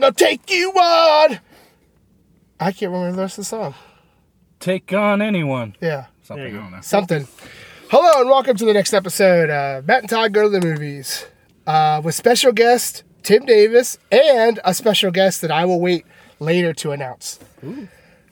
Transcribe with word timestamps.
Headstrong, 0.00 0.04
I'll 0.04 0.12
take 0.12 0.50
you 0.50 0.70
on. 0.72 1.40
I 2.58 2.72
can't 2.72 2.92
remember 2.92 3.16
the 3.16 3.22
rest 3.22 3.38
of 3.38 3.42
the 3.44 3.48
song. 3.48 3.74
Take 4.58 4.92
on 4.92 5.22
anyone. 5.22 5.76
Yeah, 5.80 6.06
Something, 6.22 6.52
There 6.52 6.60
I 6.60 6.64
don't 6.64 6.72
know. 6.72 6.80
something. 6.82 7.28
Hello 7.90 8.20
and 8.20 8.28
welcome 8.30 8.56
to 8.56 8.64
the 8.64 8.72
next 8.74 8.92
episode. 8.94 9.50
Uh, 9.50 9.82
Matt 9.84 10.00
and 10.00 10.08
Todd 10.08 10.32
go 10.32 10.44
to 10.44 10.48
the 10.48 10.60
movies 10.64 11.26
uh, 11.66 12.00
with 12.04 12.14
special 12.14 12.52
guest 12.52 13.02
Tim 13.22 13.44
Davis 13.46 13.98
and 14.12 14.60
a 14.64 14.74
special 14.74 15.10
guest 15.10 15.40
that 15.42 15.50
I 15.50 15.64
will 15.64 15.80
wait 15.80 16.04
later 16.38 16.72
to 16.74 16.92
announce. 16.92 17.38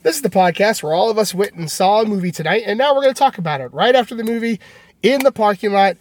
This 0.03 0.17
is 0.17 0.23
the 0.23 0.31
podcast 0.31 0.83
where 0.83 0.95
all 0.95 1.11
of 1.11 1.19
us 1.19 1.35
went 1.35 1.55
and 1.55 1.71
saw 1.71 2.03
a 2.03 2.05
movie 2.07 2.31
tonight, 2.31 2.63
and 2.67 2.79
now 2.79 2.95
we're 2.95 3.03
going 3.03 3.15
to 3.15 3.19
talk 3.19 3.39
about 3.39 3.61
it 3.61 3.73
right 3.73 3.95
after 3.97 4.15
the 4.15 4.25
movie 4.25 4.61
in 5.03 5.23
the 5.25 5.33
parking 5.33 5.73
lot 5.73 5.97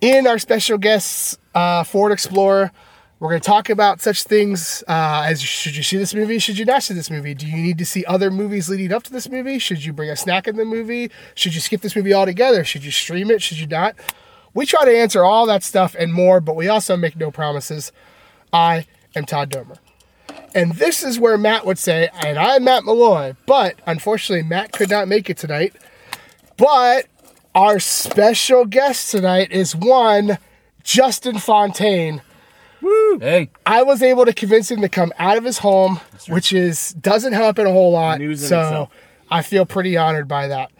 in 0.00 0.26
our 0.26 0.38
special 0.38 0.78
guest's 0.78 1.38
uh, 1.54 1.84
Ford 1.84 2.12
Explorer. 2.12 2.72
We're 3.18 3.30
going 3.30 3.40
to 3.40 3.46
talk 3.46 3.70
about 3.70 4.02
such 4.02 4.24
things 4.24 4.84
uh, 4.86 5.24
as 5.24 5.40
should 5.40 5.74
you 5.74 5.82
see 5.82 5.96
this 5.96 6.12
movie? 6.12 6.38
Should 6.38 6.58
you 6.58 6.66
not 6.66 6.82
see 6.82 6.92
this 6.92 7.10
movie? 7.10 7.32
Do 7.32 7.46
you 7.46 7.56
need 7.56 7.78
to 7.78 7.86
see 7.86 8.04
other 8.04 8.30
movies 8.30 8.68
leading 8.68 8.92
up 8.92 9.04
to 9.04 9.12
this 9.12 9.30
movie? 9.30 9.58
Should 9.58 9.86
you 9.86 9.94
bring 9.94 10.10
a 10.10 10.16
snack 10.16 10.46
in 10.46 10.56
the 10.56 10.66
movie? 10.66 11.10
Should 11.34 11.54
you 11.54 11.62
skip 11.62 11.80
this 11.80 11.96
movie 11.96 12.12
altogether? 12.12 12.62
Should 12.62 12.84
you 12.84 12.90
stream 12.90 13.30
it? 13.30 13.40
Should 13.40 13.58
you 13.58 13.66
not? 13.66 13.96
We 14.52 14.66
try 14.66 14.84
to 14.84 14.94
answer 14.94 15.24
all 15.24 15.46
that 15.46 15.62
stuff 15.62 15.96
and 15.98 16.12
more, 16.12 16.42
but 16.42 16.56
we 16.56 16.68
also 16.68 16.94
make 16.94 17.16
no 17.16 17.30
promises. 17.30 17.90
I 18.52 18.86
am 19.14 19.24
Todd 19.24 19.50
Domer. 19.50 19.78
And 20.54 20.72
this 20.72 21.02
is 21.02 21.18
where 21.18 21.38
Matt 21.38 21.64
would 21.64 21.78
say, 21.78 22.10
and 22.22 22.38
I'm 22.38 22.64
Matt 22.64 22.84
Malloy, 22.84 23.34
but 23.46 23.76
unfortunately, 23.86 24.46
Matt 24.46 24.72
could 24.72 24.90
not 24.90 25.08
make 25.08 25.30
it 25.30 25.38
tonight. 25.38 25.74
But 26.58 27.06
our 27.54 27.78
special 27.80 28.66
guest 28.66 29.10
tonight 29.10 29.50
is 29.52 29.74
one 29.74 30.36
Justin 30.82 31.38
Fontaine. 31.38 32.20
Hey, 32.80 33.50
I 33.64 33.82
was 33.82 34.02
able 34.02 34.24
to 34.26 34.32
convince 34.32 34.70
him 34.70 34.80
to 34.82 34.88
come 34.88 35.12
out 35.18 35.36
of 35.38 35.44
his 35.44 35.58
home, 35.58 36.00
which 36.28 36.52
is 36.52 36.92
doesn't 36.94 37.32
happen 37.32 37.66
a 37.66 37.72
whole 37.72 37.92
lot. 37.92 38.18
News 38.18 38.42
in 38.42 38.48
so 38.48 38.60
itself. 38.60 38.90
I 39.30 39.42
feel 39.42 39.66
pretty 39.66 39.96
honored 39.96 40.28
by 40.28 40.48
that. 40.48 40.70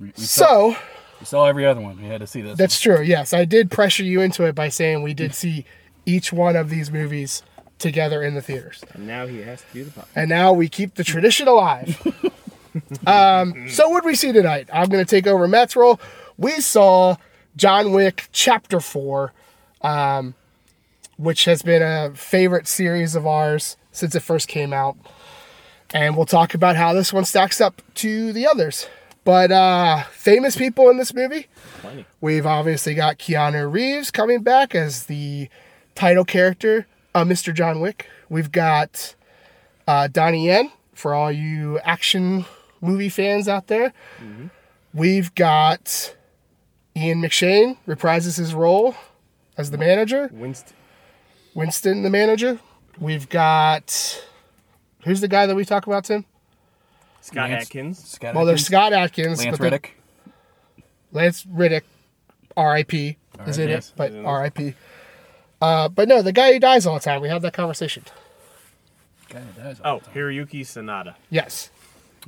we, 0.00 0.08
we 0.08 0.12
saw, 0.24 0.44
So 0.72 0.76
we 1.20 1.26
saw 1.26 1.46
every 1.46 1.64
other 1.64 1.80
one. 1.80 2.00
We 2.02 2.08
had 2.08 2.20
to 2.20 2.26
see 2.26 2.42
this. 2.42 2.58
that's 2.58 2.80
true. 2.80 3.00
Yes, 3.00 3.32
I 3.32 3.44
did 3.44 3.70
pressure 3.70 4.02
you 4.02 4.20
into 4.20 4.44
it 4.44 4.54
by 4.54 4.68
saying 4.68 5.02
we 5.02 5.14
did 5.14 5.34
see 5.34 5.64
each 6.04 6.32
one 6.32 6.56
of 6.56 6.68
these 6.68 6.90
movies 6.90 7.42
together 7.78 8.22
in 8.22 8.34
the 8.34 8.42
theaters. 8.42 8.82
And 8.92 9.06
now 9.06 9.26
he 9.26 9.38
has 9.42 9.60
to 9.62 9.66
do 9.72 9.84
the 9.84 9.90
podcast. 9.90 10.06
and 10.16 10.28
now 10.28 10.52
we 10.52 10.68
keep 10.68 10.94
the 10.94 11.04
tradition 11.04 11.48
alive. 11.48 12.00
um, 13.06 13.68
so 13.68 13.88
what 13.88 14.02
did 14.02 14.08
we 14.08 14.14
see 14.14 14.32
tonight? 14.32 14.68
I'm 14.72 14.88
going 14.88 15.04
to 15.04 15.08
take 15.08 15.26
over 15.26 15.46
Matt's 15.48 15.76
role. 15.76 16.00
We 16.36 16.60
saw 16.60 17.16
John 17.56 17.92
Wick 17.92 18.28
Chapter 18.32 18.80
Four, 18.80 19.32
um, 19.82 20.34
which 21.22 21.44
has 21.44 21.62
been 21.62 21.82
a 21.82 22.14
favorite 22.14 22.66
series 22.66 23.14
of 23.14 23.26
ours 23.26 23.76
since 23.92 24.14
it 24.14 24.20
first 24.20 24.48
came 24.48 24.72
out, 24.72 24.96
and 25.94 26.16
we'll 26.16 26.26
talk 26.26 26.54
about 26.54 26.76
how 26.76 26.92
this 26.92 27.12
one 27.12 27.24
stacks 27.24 27.60
up 27.60 27.80
to 27.94 28.32
the 28.32 28.46
others. 28.46 28.88
But 29.24 29.52
uh, 29.52 30.02
famous 30.10 30.56
people 30.56 30.90
in 30.90 30.96
this 30.96 31.14
movie. 31.14 31.46
Plenty. 31.80 32.06
We've 32.20 32.46
obviously 32.46 32.94
got 32.94 33.18
Keanu 33.18 33.70
Reeves 33.72 34.10
coming 34.10 34.42
back 34.42 34.74
as 34.74 35.06
the 35.06 35.48
title 35.94 36.24
character, 36.24 36.86
uh, 37.14 37.22
Mr. 37.24 37.54
John 37.54 37.80
Wick. 37.80 38.08
We've 38.28 38.50
got 38.50 39.14
uh, 39.86 40.08
Donnie 40.08 40.46
Yen 40.46 40.72
for 40.92 41.14
all 41.14 41.30
you 41.30 41.78
action 41.80 42.46
movie 42.80 43.08
fans 43.08 43.46
out 43.46 43.68
there. 43.68 43.92
We've 44.92 45.32
got 45.36 46.16
Ian 46.96 47.22
McShane 47.22 47.76
reprises 47.86 48.36
his 48.38 48.54
role 48.54 48.96
as 49.56 49.70
the 49.70 49.78
manager. 49.78 50.30
Winston. 50.32 50.74
Winston, 51.54 52.02
the 52.02 52.10
manager. 52.10 52.58
We've 52.98 53.28
got 53.28 54.22
who's 55.04 55.20
the 55.20 55.28
guy 55.28 55.46
that 55.46 55.54
we 55.54 55.64
talk 55.64 55.86
about, 55.86 56.04
Tim? 56.04 56.24
Scott 57.20 57.50
Lance- 57.50 57.64
Adkins. 57.66 58.04
Scott 58.08 58.34
Well, 58.34 58.44
there's 58.44 58.60
Adkins, 58.62 58.66
Scott 58.66 58.92
Adkins, 58.92 59.38
Lance 59.44 59.50
but 59.58 59.62
then- 59.62 59.64
Reddick. 59.72 59.96
Lance 61.12 61.46
Reddick, 61.46 61.84
R.I.P. 62.56 63.16
is 63.46 63.58
in 63.58 63.68
Yes. 63.68 63.88
it, 63.88 63.94
but 63.96 64.14
R.I.P. 64.24 64.74
Uh, 65.60 65.88
but 65.88 66.08
no, 66.08 66.22
the 66.22 66.32
guy 66.32 66.52
who 66.52 66.58
dies 66.58 66.86
all 66.86 66.94
the 66.94 67.00
time. 67.00 67.20
We 67.20 67.28
had 67.28 67.42
that 67.42 67.52
conversation. 67.52 68.04
Guy 69.28 69.40
that 69.40 69.56
dies 69.56 69.80
all 69.84 69.96
Oh, 69.96 69.98
the 70.00 70.04
time. 70.06 70.14
Hiroyuki 70.14 70.60
Sanada. 70.62 71.14
Yes, 71.30 71.70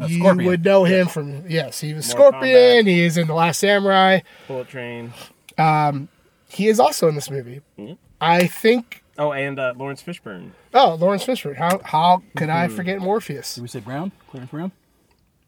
Uh, 0.01 0.07
you 0.07 0.19
Scorpion. 0.19 0.47
would 0.49 0.65
know 0.65 0.85
him 0.85 1.07
from 1.09 1.49
yes. 1.49 1.81
He 1.81 1.93
was 1.95 2.07
Mortal 2.15 2.33
Scorpion. 2.33 2.87
He 2.87 3.03
is 3.05 3.17
in 3.17 3.27
the 3.27 3.35
Last 3.35 3.59
Samurai. 3.61 4.21
Bullet 4.49 4.69
Train. 4.69 5.13
Um, 5.59 6.09
He 6.49 6.69
is 6.69 6.79
also 6.79 7.09
in 7.09 7.15
this 7.17 7.31
movie. 7.31 7.63
Mhm. 7.79 7.97
I 8.21 8.47
think. 8.47 9.03
Oh, 9.19 9.33
and 9.33 9.59
uh, 9.59 9.75
Laurence 9.77 10.03
Fishburne. 10.03 10.51
Oh, 10.73 10.95
Laurence 10.97 11.25
Fishburne. 11.25 11.57
How 11.57 11.79
how 11.85 12.23
could 12.37 12.49
I 12.51 12.69
forget 12.69 12.99
Morpheus? 13.01 13.55
Did 13.55 13.63
we 13.63 13.69
say 13.69 13.81
Brown? 13.81 14.11
Clarence 14.29 14.51
Brown? 14.51 14.73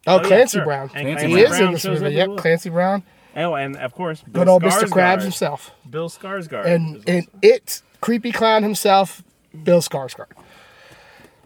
Oh, 0.05 0.13
Oh, 0.19 0.21
yeah, 0.21 0.27
Clancy 0.27 0.57
sure. 0.57 0.65
Brown. 0.65 0.89
And 0.95 1.05
Clancy 1.17 1.27
He 1.27 1.33
Brown. 1.33 1.53
is 1.53 1.59
in 1.59 1.71
this 1.73 1.81
shows 1.81 2.01
movie. 2.01 2.13
up 2.15 2.17
Yep, 2.17 2.23
as 2.23 2.27
well. 2.29 2.37
Clancy 2.37 2.69
Brown. 2.69 3.03
Oh, 3.35 3.55
and 3.55 3.75
of 3.77 3.93
course, 3.93 4.21
Bill 4.21 4.43
Good 4.45 4.49
old 4.49 4.63
Mr. 4.63 4.83
Skarsgård. 4.83 4.89
Krabs 4.91 5.21
himself. 5.23 5.71
Bill 5.89 6.09
Skarsgård. 6.09 6.65
and 6.65 6.97
is 6.97 7.03
and 7.07 7.25
also- 7.27 7.39
it 7.41 7.81
creepy 7.99 8.31
clown 8.31 8.63
himself, 8.63 9.21
Bill 9.63 9.81
Skarsgård. 9.81 10.31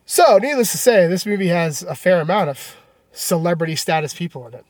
So, 0.05 0.37
needless 0.37 0.71
to 0.71 0.77
say, 0.77 1.07
this 1.07 1.25
movie 1.25 1.47
has 1.47 1.83
a 1.83 1.95
fair 1.95 2.19
amount 2.21 2.49
of 2.49 2.75
celebrity 3.11 3.75
status 3.75 4.13
people 4.13 4.45
in 4.47 4.53
it. 4.53 4.65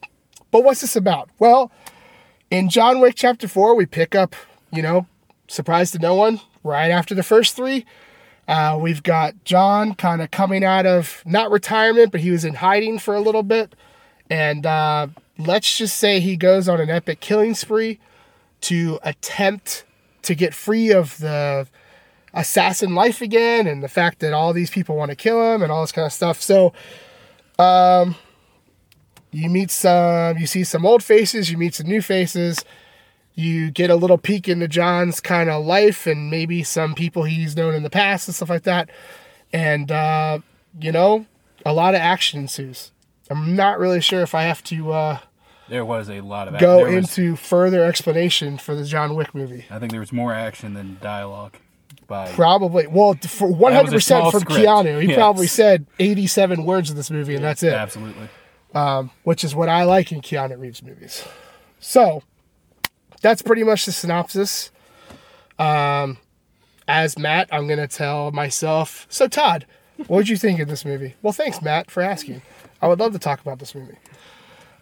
But 0.51 0.63
what's 0.63 0.81
this 0.81 0.95
about? 0.95 1.29
Well, 1.39 1.72
in 2.50 2.69
John 2.69 3.00
Wick 3.01 3.16
Chapter 3.16 3.47
Four, 3.47 3.75
we 3.75 3.85
pick 3.85 4.13
up, 4.16 4.35
you 4.72 4.81
know, 4.81 5.07
surprise 5.47 5.91
to 5.91 6.00
no 6.00 6.16
one, 6.16 6.39
right 6.63 6.91
after 6.91 7.16
the 7.16 7.23
first 7.23 7.55
three. 7.55 7.85
Uh, 8.47 8.77
we've 8.79 9.03
got 9.03 9.44
John 9.45 9.94
kind 9.94 10.22
of 10.22 10.31
coming 10.31 10.63
out 10.63 10.85
of 10.85 11.23
not 11.25 11.51
retirement, 11.51 12.11
but 12.11 12.22
he 12.22 12.31
was 12.31 12.44
in 12.44 12.55
hiding 12.55 12.99
for 12.99 13.16
a 13.16 13.22
little 13.22 13.44
bit. 13.44 13.75
And 14.29 14.66
uh, 14.66 15.07
let's 15.38 15.77
just 15.77 15.97
say 15.97 16.19
he 16.19 16.35
goes 16.35 16.67
on 16.67 16.81
an 16.81 16.89
epic 16.89 17.19
killing 17.19 17.53
spree 17.53 18.00
to 18.61 19.00
attempt 19.03 19.85
to 20.23 20.35
get 20.35 20.53
free 20.53 20.91
of 20.91 21.17
the 21.19 21.67
assassin 22.33 22.95
life 22.95 23.21
again 23.21 23.67
and 23.67 23.83
the 23.83 23.89
fact 23.89 24.19
that 24.19 24.33
all 24.33 24.53
these 24.53 24.69
people 24.69 24.95
want 24.95 25.09
to 25.09 25.16
kill 25.16 25.53
him 25.53 25.61
and 25.61 25.71
all 25.71 25.81
this 25.81 25.91
kind 25.91 26.05
of 26.05 26.13
stuff. 26.13 26.41
So, 26.41 26.73
um, 27.59 28.16
you 29.31 29.50
meet 29.50 29.71
some, 29.71 30.38
you 30.38 30.45
see 30.45 30.63
some 30.63 30.85
old 30.85 31.03
faces, 31.03 31.50
you 31.50 31.57
meet 31.57 31.73
some 31.75 31.88
new 31.88 32.01
faces. 32.01 32.63
You 33.34 33.72
get 33.72 33.90
a 33.90 33.96
little 33.96 34.18
peek 34.18 34.47
into 34.50 34.68
John's 34.68 35.19
kind 35.19 35.50
of 35.50 35.66
life 35.66 36.06
and 36.06 36.30
maybe 36.30 36.64
some 36.64 36.94
people 36.96 37.24
he's 37.24 37.56
known 37.56 37.74
in 37.74 37.84
the 37.84 37.90
past 37.90 38.28
and 38.28 38.36
stuff 38.36 38.50
like 38.50 38.64
that. 38.64 38.90
And, 39.53 39.92
uh, 39.92 40.40
you 40.80 40.92
know, 40.92 41.25
a 41.66 41.74
lot 41.74 41.94
of 41.96 42.02
action 42.02 42.42
ensues. 42.42 42.92
I'm 43.30 43.56
not 43.56 43.80
really 43.80 44.02
sure 44.02 44.22
if 44.22 44.36
I 44.36 44.44
have 44.44 44.64
to 44.66 44.92
uh, 44.92 45.19
There 45.69 45.86
was 45.86 46.09
a 46.09 46.19
lot 46.22 46.50
of 46.50 46.59
go 46.59 46.84
there 46.86 46.96
was- 46.96 47.18
into 47.18 47.36
further 47.38 47.84
explanation 47.86 48.58
for 48.58 48.75
the 48.75 48.84
John 48.84 49.16
Wick 49.16 49.34
movie. 49.34 49.66
I 49.69 49.80
think 49.80 49.92
there 49.92 50.02
was 50.02 50.12
more 50.12 50.34
action 50.34 50.74
than 50.74 50.98
dialogue. 51.02 51.53
By 52.08 52.30
Probably. 52.34 52.88
Well, 52.88 53.13
for 53.13 53.48
100% 53.50 54.31
from 54.31 54.42
script. 54.42 54.59
Keanu. 54.62 55.02
He 55.02 55.08
Yes. 55.09 55.16
probably 55.18 55.48
said 55.48 55.86
87 56.00 56.66
words 56.66 56.90
in 56.90 56.98
this 56.98 57.09
movie, 57.09 57.36
and 57.36 57.44
that's 57.44 57.63
it, 57.63 57.74
absolutely. 57.74 58.28
which 59.24 59.46
is 59.46 59.56
what 59.56 59.69
I 59.69 59.84
like 59.84 60.12
in 60.12 60.19
Keanu 60.22 60.59
Reeves 60.59 60.84
movies. 60.84 61.24
So, 61.80 62.24
that's 63.21 63.41
pretty 63.41 63.63
much 63.63 63.85
the 63.85 63.91
synopsis. 63.91 64.71
Um, 65.59 66.18
as 66.88 67.18
Matt, 67.18 67.50
I'm 67.51 67.68
to 67.68 67.88
tell 67.88 68.31
myself. 68.31 69.06
So, 69.09 69.27
Todd, 69.27 69.65
what 70.07 70.19
did 70.19 70.29
you 70.29 70.38
think 70.38 70.59
of 70.59 70.68
this 70.68 70.83
movie? 70.83 71.15
Well, 71.21 71.33
thanks, 71.33 71.62
Matt, 71.62 71.91
for 71.91 72.01
asking. 72.01 72.41
I 72.81 72.88
would 72.88 73.00
love 73.00 73.13
to 73.13 73.19
talk 73.19 73.41
about 73.41 73.59
this 73.59 73.75
movie. 73.75 73.97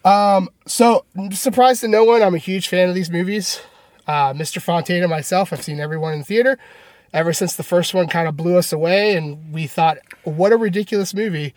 Um, 0.06 0.50
so, 0.65 1.06
surprised 1.31 1.81
to 1.81 1.88
no 1.88 2.03
one, 2.03 2.21
I'm 2.21 2.36
a 2.36 2.39
huge 2.39 2.68
fan 2.68 2.89
of 2.89 2.95
these 2.95 3.12
movies. 3.12 3.62
Uh, 4.07 4.33
Mr. 4.33 4.62
Fontaine 4.62 5.03
and 5.03 5.09
myself, 5.09 5.53
I've 5.53 5.62
seen 5.62 5.80
everyone 5.80 6.13
in 6.13 6.19
the 6.19 6.25
theater 6.25 6.57
ever 7.13 7.33
since 7.33 7.56
the 7.56 7.63
first 7.63 7.94
one 7.94 8.07
kind 8.07 8.27
of 8.27 8.38
blew 8.38 8.57
us 8.57 8.71
away, 8.71 9.15
and 9.15 9.53
we 9.53 9.68
thought, 9.68 9.97
what 10.24 10.51
a 10.51 10.57
ridiculous 10.57 11.13
movie, 11.13 11.53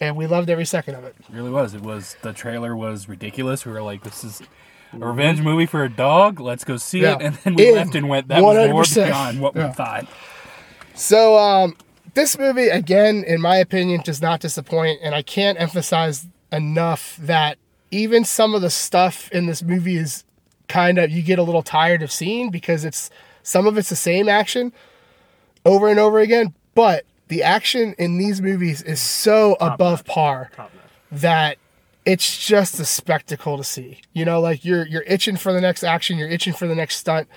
and 0.00 0.16
we 0.16 0.26
loved 0.26 0.50
every 0.50 0.64
second 0.64 0.94
of 0.94 1.04
it. 1.04 1.14
It 1.18 1.34
really 1.34 1.50
was. 1.50 1.74
It 1.74 1.82
was 1.82 2.16
the 2.22 2.32
trailer 2.32 2.76
was 2.76 3.08
ridiculous. 3.08 3.66
We 3.66 3.72
were 3.72 3.82
like, 3.82 4.02
this 4.02 4.24
is 4.24 4.42
a 4.92 4.98
revenge 5.06 5.40
movie 5.40 5.66
for 5.66 5.84
a 5.84 5.88
dog. 5.88 6.40
Let's 6.40 6.64
go 6.64 6.76
see 6.76 7.00
Yeah. 7.00 7.14
it. 7.16 7.22
And 7.22 7.34
then 7.36 7.54
we 7.54 7.68
In 7.68 7.74
left 7.74 7.94
and 7.94 8.08
went, 8.08 8.28
that 8.28 8.42
was 8.42 8.56
more 8.70 8.82
100%. 8.84 9.06
beyond 9.06 9.40
what 9.40 9.56
Yeah. 9.56 9.68
we 9.68 9.72
thought. 9.72 10.06
So, 10.94 11.38
um, 11.38 11.76
this 12.14 12.38
movie, 12.38 12.68
again, 12.68 13.24
in 13.26 13.40
my 13.40 13.56
opinion, 13.56 14.02
does 14.04 14.20
not 14.20 14.40
disappoint, 14.40 15.00
and 15.02 15.14
I 15.14 15.22
can't 15.22 15.58
emphasize 15.60 16.26
enough 16.50 17.16
that 17.20 17.56
even 17.90 18.24
some 18.24 18.54
of 18.54 18.60
the 18.60 18.68
stuff 18.70 19.30
in 19.32 19.46
this 19.46 19.62
movie 19.62 19.96
is 19.96 20.24
kind 20.68 20.98
of 20.98 21.10
you 21.10 21.22
get 21.22 21.38
a 21.38 21.42
little 21.42 21.62
tired 21.62 22.02
of 22.02 22.12
seeing 22.12 22.50
because 22.50 22.84
it's 22.84 23.10
some 23.42 23.66
of 23.66 23.76
it's 23.78 23.88
the 23.88 23.96
same 23.96 24.28
action 24.28 24.72
over 25.64 25.88
and 25.88 25.98
over 25.98 26.18
again, 26.20 26.54
but 26.74 27.04
the 27.28 27.42
action 27.42 27.94
in 27.98 28.18
these 28.18 28.40
movies 28.42 28.82
is 28.82 29.00
so 29.00 29.56
above 29.60 30.04
par 30.04 30.50
Top 30.54 30.70
notch. 30.74 31.20
that 31.20 31.56
it's 32.04 32.44
just 32.46 32.80
a 32.80 32.84
spectacle 32.84 33.56
to 33.56 33.64
see. 33.64 34.00
You 34.12 34.24
know, 34.24 34.40
like 34.40 34.64
you're 34.64 34.86
you're 34.86 35.04
itching 35.06 35.36
for 35.36 35.52
the 35.52 35.60
next 35.60 35.84
action, 35.84 36.18
you're 36.18 36.28
itching 36.28 36.52
for 36.52 36.66
the 36.66 36.74
next 36.74 36.96
stunt. 36.96 37.28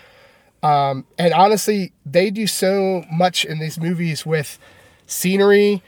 Um, 0.64 1.06
and 1.20 1.34
honestly, 1.34 1.94
they 2.06 2.32
do 2.32 2.48
so 2.48 3.04
much 3.12 3.46
in 3.46 3.60
these 3.60 3.80
movies 3.80 4.26
with 4.26 4.58
scenery, 5.06 5.84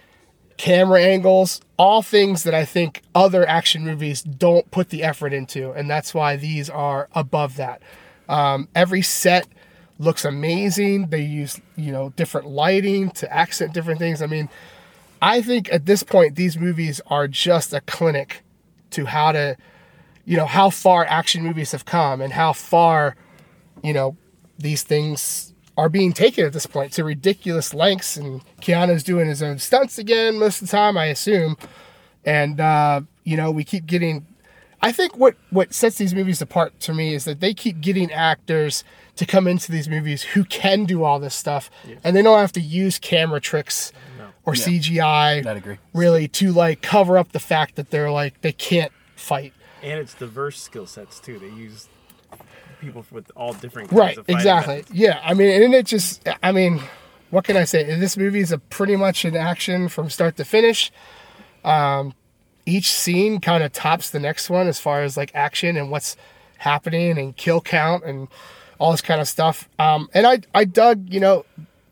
camera 0.57 1.01
angles, 1.01 1.61
all 1.77 2.03
things 2.03 2.43
that 2.43 2.53
I 2.53 2.63
think 2.65 3.01
other 3.15 3.47
action 3.47 3.83
movies 3.83 4.21
don't 4.21 4.69
put 4.69 4.89
the 4.89 5.03
effort 5.03 5.33
into, 5.33 5.71
and 5.71 5.89
that's 5.89 6.13
why 6.13 6.35
these 6.35 6.69
are 6.69 7.09
above 7.13 7.55
that. 7.55 7.81
Um, 8.29 8.67
every 8.75 9.01
set 9.01 9.47
looks 9.97 10.25
amazing. 10.25 11.07
They 11.07 11.23
use 11.23 11.59
you 11.75 11.91
know 11.91 12.09
different 12.15 12.47
lighting 12.47 13.09
to 13.11 13.33
accent 13.33 13.73
different 13.73 13.99
things. 13.99 14.21
I 14.21 14.27
mean, 14.27 14.49
I 15.19 15.41
think 15.41 15.73
at 15.73 15.87
this 15.87 16.03
point 16.03 16.35
these 16.35 16.57
movies 16.57 17.01
are 17.07 17.27
just 17.27 17.73
a 17.73 17.81
clinic 17.81 18.43
to 18.91 19.05
how 19.05 19.31
to, 19.31 19.57
you 20.25 20.37
know, 20.37 20.45
how 20.45 20.69
far 20.69 21.05
action 21.05 21.43
movies 21.43 21.71
have 21.71 21.85
come 21.85 22.21
and 22.21 22.33
how 22.33 22.53
far, 22.53 23.15
you 23.83 23.93
know, 23.93 24.17
these 24.57 24.83
things 24.83 25.53
are 25.77 25.89
being 25.89 26.11
taken 26.11 26.45
at 26.45 26.53
this 26.53 26.65
point 26.65 26.91
to 26.93 27.03
ridiculous 27.03 27.73
lengths. 27.73 28.17
And 28.17 28.41
Keanu's 28.61 29.03
doing 29.03 29.27
his 29.27 29.43
own 29.43 29.59
stunts 29.59 29.97
again 29.97 30.39
most 30.39 30.61
of 30.61 30.67
the 30.67 30.71
time, 30.71 30.97
I 30.97 31.05
assume. 31.05 31.57
And 32.25 32.59
uh, 32.59 33.01
you 33.23 33.37
know, 33.37 33.51
we 33.51 33.63
keep 33.63 33.85
getting. 33.85 34.25
I 34.81 34.91
think 34.91 35.17
what 35.17 35.35
what 35.49 35.73
sets 35.73 35.97
these 35.97 36.13
movies 36.13 36.41
apart 36.41 36.79
to 36.81 36.93
me 36.93 37.13
is 37.13 37.25
that 37.25 37.39
they 37.39 37.53
keep 37.53 37.81
getting 37.81 38.11
actors 38.11 38.83
to 39.15 39.25
come 39.25 39.47
into 39.47 39.71
these 39.71 39.89
movies 39.89 40.21
who 40.23 40.43
can 40.43 40.85
do 40.85 41.03
all 41.03 41.19
this 41.19 41.35
stuff, 41.35 41.69
and 42.03 42.15
they 42.15 42.21
don't 42.21 42.39
have 42.39 42.51
to 42.53 42.61
use 42.61 42.99
camera 42.99 43.39
tricks 43.39 43.91
or 44.47 44.55
Yeah. 44.55 44.63
CGI 44.65 45.45
I'd 45.45 45.57
agree. 45.57 45.77
really 45.93 46.27
to 46.29 46.51
like 46.51 46.81
cover 46.81 47.17
up 47.19 47.33
the 47.33 47.39
fact 47.39 47.75
that 47.75 47.91
they're 47.91 48.09
like 48.09 48.41
they 48.41 48.51
can't 48.53 48.91
fight. 49.15 49.53
And 49.83 49.99
it's 49.99 50.15
diverse 50.15 50.59
skill 50.59 50.87
sets 50.87 51.19
too. 51.19 51.37
They 51.37 51.49
use 51.49 51.87
people 52.81 53.05
with 53.11 53.31
all 53.35 53.53
different 53.53 53.89
kinds 53.89 53.99
Right, 53.99 54.17
of 54.17 54.25
fighting 54.25 54.37
exactly. 54.37 54.75
methods. 54.77 54.91
Yeah, 54.97 55.19
I 55.23 55.33
mean, 55.33 55.63
and 55.63 55.73
it 55.73 55.85
just, 55.85 56.27
I 56.41 56.51
mean, 56.51 56.79
what 57.31 57.43
can 57.43 57.57
I 57.57 57.63
say? 57.65 57.83
This 57.83 58.15
movie 58.17 58.39
is 58.39 58.51
a 58.51 58.57
pretty 58.57 58.95
much 58.95 59.25
an 59.25 59.35
action 59.35 59.89
from 59.89 60.09
start 60.09 60.37
to 60.37 60.45
finish. 60.45 60.91
Um, 61.65 62.13
each 62.65 62.91
scene 62.91 63.39
kind 63.41 63.63
of 63.63 63.71
tops 63.73 64.09
the 64.11 64.19
next 64.19 64.49
one 64.49 64.67
as 64.67 64.79
far 64.79 65.01
as 65.03 65.17
like 65.17 65.31
action 65.33 65.75
and 65.77 65.89
what's 65.91 66.15
happening 66.59 67.17
and 67.17 67.35
kill 67.35 67.61
count 67.61 68.03
and 68.05 68.27
all 68.79 68.91
this 68.91 69.01
kind 69.01 69.19
of 69.21 69.27
stuff. 69.27 69.67
Um, 69.79 70.09
and 70.13 70.25
I, 70.27 70.39
I 70.53 70.63
dug, 70.65 71.11
you 71.11 71.19
know, 71.19 71.45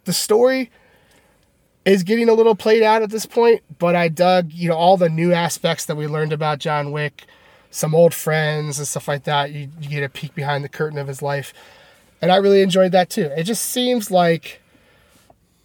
the 0.05 0.13
story 0.13 0.69
is 1.85 2.01
getting 2.03 2.27
a 2.27 2.33
little 2.33 2.55
played 2.55 2.81
out 2.81 3.03
at 3.03 3.11
this 3.11 3.27
point, 3.27 3.61
but 3.77 3.95
I 3.95 4.07
dug, 4.07 4.51
you 4.51 4.69
know, 4.69 4.75
all 4.75 4.97
the 4.97 5.09
new 5.09 5.31
aspects 5.31 5.85
that 5.85 5.95
we 5.95 6.07
learned 6.07 6.33
about 6.33 6.59
John 6.59 6.91
Wick, 6.91 7.25
some 7.69 7.93
old 7.93 8.13
friends 8.13 8.79
and 8.79 8.87
stuff 8.87 9.07
like 9.07 9.23
that. 9.25 9.51
You, 9.51 9.69
you 9.79 9.89
get 9.89 10.03
a 10.03 10.09
peek 10.09 10.33
behind 10.33 10.63
the 10.63 10.69
curtain 10.69 10.97
of 10.97 11.07
his 11.07 11.21
life. 11.21 11.53
And 12.21 12.31
I 12.31 12.37
really 12.37 12.61
enjoyed 12.61 12.91
that 12.93 13.11
too. 13.11 13.31
It 13.37 13.43
just 13.43 13.63
seems 13.63 14.09
like 14.09 14.61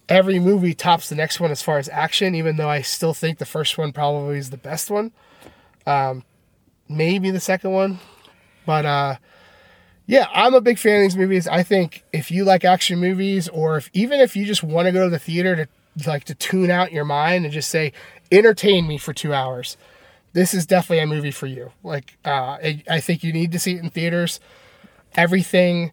every 0.07 0.37
movie 0.37 0.75
tops 0.75 1.09
the 1.09 1.15
next 1.15 1.39
one 1.39 1.49
as 1.49 1.63
far 1.63 1.79
as 1.79 1.89
action, 1.89 2.35
even 2.35 2.57
though 2.57 2.69
I 2.69 2.81
still 2.81 3.15
think 3.15 3.39
the 3.39 3.45
first 3.45 3.77
one 3.77 3.91
probably 3.91 4.37
is 4.37 4.51
the 4.51 4.57
best 4.57 4.91
one. 4.91 5.11
Um, 5.87 6.23
maybe 6.87 7.31
the 7.31 7.39
second 7.39 7.71
one. 7.71 7.99
But 8.65 8.85
uh, 8.85 9.15
yeah, 10.05 10.27
I'm 10.33 10.53
a 10.53 10.61
big 10.61 10.77
fan 10.77 10.97
of 10.97 11.01
these 11.03 11.17
movies. 11.17 11.47
I 11.47 11.63
think 11.63 12.03
if 12.13 12.29
you 12.29 12.43
like 12.43 12.63
action 12.63 12.99
movies, 12.99 13.49
or 13.49 13.77
if 13.77 13.89
even 13.93 14.19
if 14.19 14.35
you 14.35 14.45
just 14.45 14.61
want 14.61 14.85
to 14.85 14.91
go 14.91 15.05
to 15.05 15.09
the 15.09 15.17
theater 15.17 15.55
to 15.55 15.67
like 16.05 16.23
to 16.25 16.35
tune 16.35 16.71
out 16.71 16.91
your 16.91 17.05
mind 17.05 17.45
and 17.45 17.53
just 17.53 17.69
say, 17.69 17.93
entertain 18.31 18.87
me 18.87 18.97
for 18.97 19.13
two 19.13 19.33
hours, 19.33 19.77
this 20.33 20.53
is 20.53 20.65
definitely 20.65 21.03
a 21.03 21.07
movie 21.07 21.31
for 21.31 21.47
you. 21.47 21.71
Like, 21.83 22.17
uh, 22.25 22.57
I, 22.63 22.83
I 22.89 22.99
think 22.99 23.23
you 23.23 23.33
need 23.33 23.51
to 23.51 23.59
see 23.59 23.75
it 23.75 23.83
in 23.83 23.89
theaters. 23.89 24.39
Everything 25.15 25.91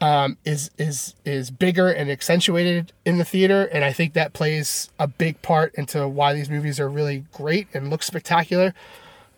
um, 0.00 0.36
is 0.44 0.70
is 0.78 1.14
is 1.24 1.52
bigger 1.52 1.88
and 1.88 2.10
accentuated 2.10 2.92
in 3.04 3.18
the 3.18 3.24
theater, 3.24 3.66
and 3.66 3.84
I 3.84 3.92
think 3.92 4.14
that 4.14 4.32
plays 4.32 4.90
a 4.98 5.06
big 5.06 5.40
part 5.42 5.72
into 5.76 6.08
why 6.08 6.34
these 6.34 6.50
movies 6.50 6.80
are 6.80 6.88
really 6.90 7.24
great 7.32 7.68
and 7.72 7.88
look 7.88 8.02
spectacular. 8.02 8.74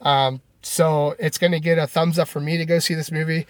Um, 0.01 0.41
so 0.63 1.15
it's 1.19 1.37
going 1.37 1.53
to 1.53 1.61
get 1.61 1.77
a 1.77 1.87
thumbs 1.87 2.19
up 2.19 2.29
for 2.29 2.41
me 2.41 2.57
to 2.57 2.65
go 2.65 2.79
see 2.79 2.95
this 2.95 3.13
movie. 3.13 3.47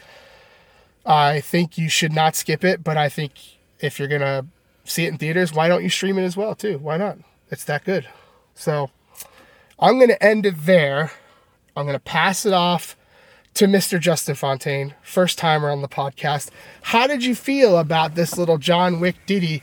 I 1.07 1.41
think 1.41 1.79
you 1.79 1.89
should 1.89 2.13
not 2.13 2.35
skip 2.35 2.65
it, 2.65 2.83
but 2.83 2.97
I 2.97 3.09
think 3.09 3.33
if 3.79 3.99
you're 3.99 4.09
going 4.09 4.21
to 4.21 4.47
see 4.85 5.05
it 5.07 5.09
in 5.09 5.19
theaters, 5.19 5.53
why 5.53 5.69
don't 5.69 5.83
you 5.83 5.91
stream 5.91 6.19
it 6.19 6.25
as 6.25 6.37
well 6.37 6.55
too? 6.55 6.79
Why 6.79 6.97
not? 6.97 7.19
It's 7.51 7.65
that 7.65 7.85
good. 7.85 8.07
So 8.55 8.91
I'm 9.79 9.99
going 9.99 10.09
to 10.09 10.23
end 10.23 10.47
it 10.47 10.55
there. 10.59 11.11
I'm 11.77 11.87
going 11.87 11.97
to 11.97 12.01
pass 12.01 12.47
it 12.47 12.53
off 12.53 12.97
to 13.55 13.67
Mr. 13.67 14.01
Justin 14.01 14.35
Fontaine, 14.35 14.95
first 15.03 15.39
timer 15.39 15.71
on 15.71 15.83
the 15.83 15.89
podcast. 15.89 16.51
How 16.83 17.07
did 17.07 17.25
you 17.25 17.35
feel 17.35 17.79
about 17.79 18.15
this 18.15 18.37
little 18.37 18.59
John 18.59 19.01
Wick 19.01 19.17
ditty 19.27 19.63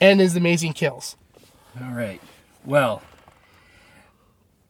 and 0.00 0.20
his 0.20 0.34
amazing 0.36 0.72
kills? 0.72 1.16
All 1.80 1.92
right. 1.92 2.20
Well, 2.64 3.02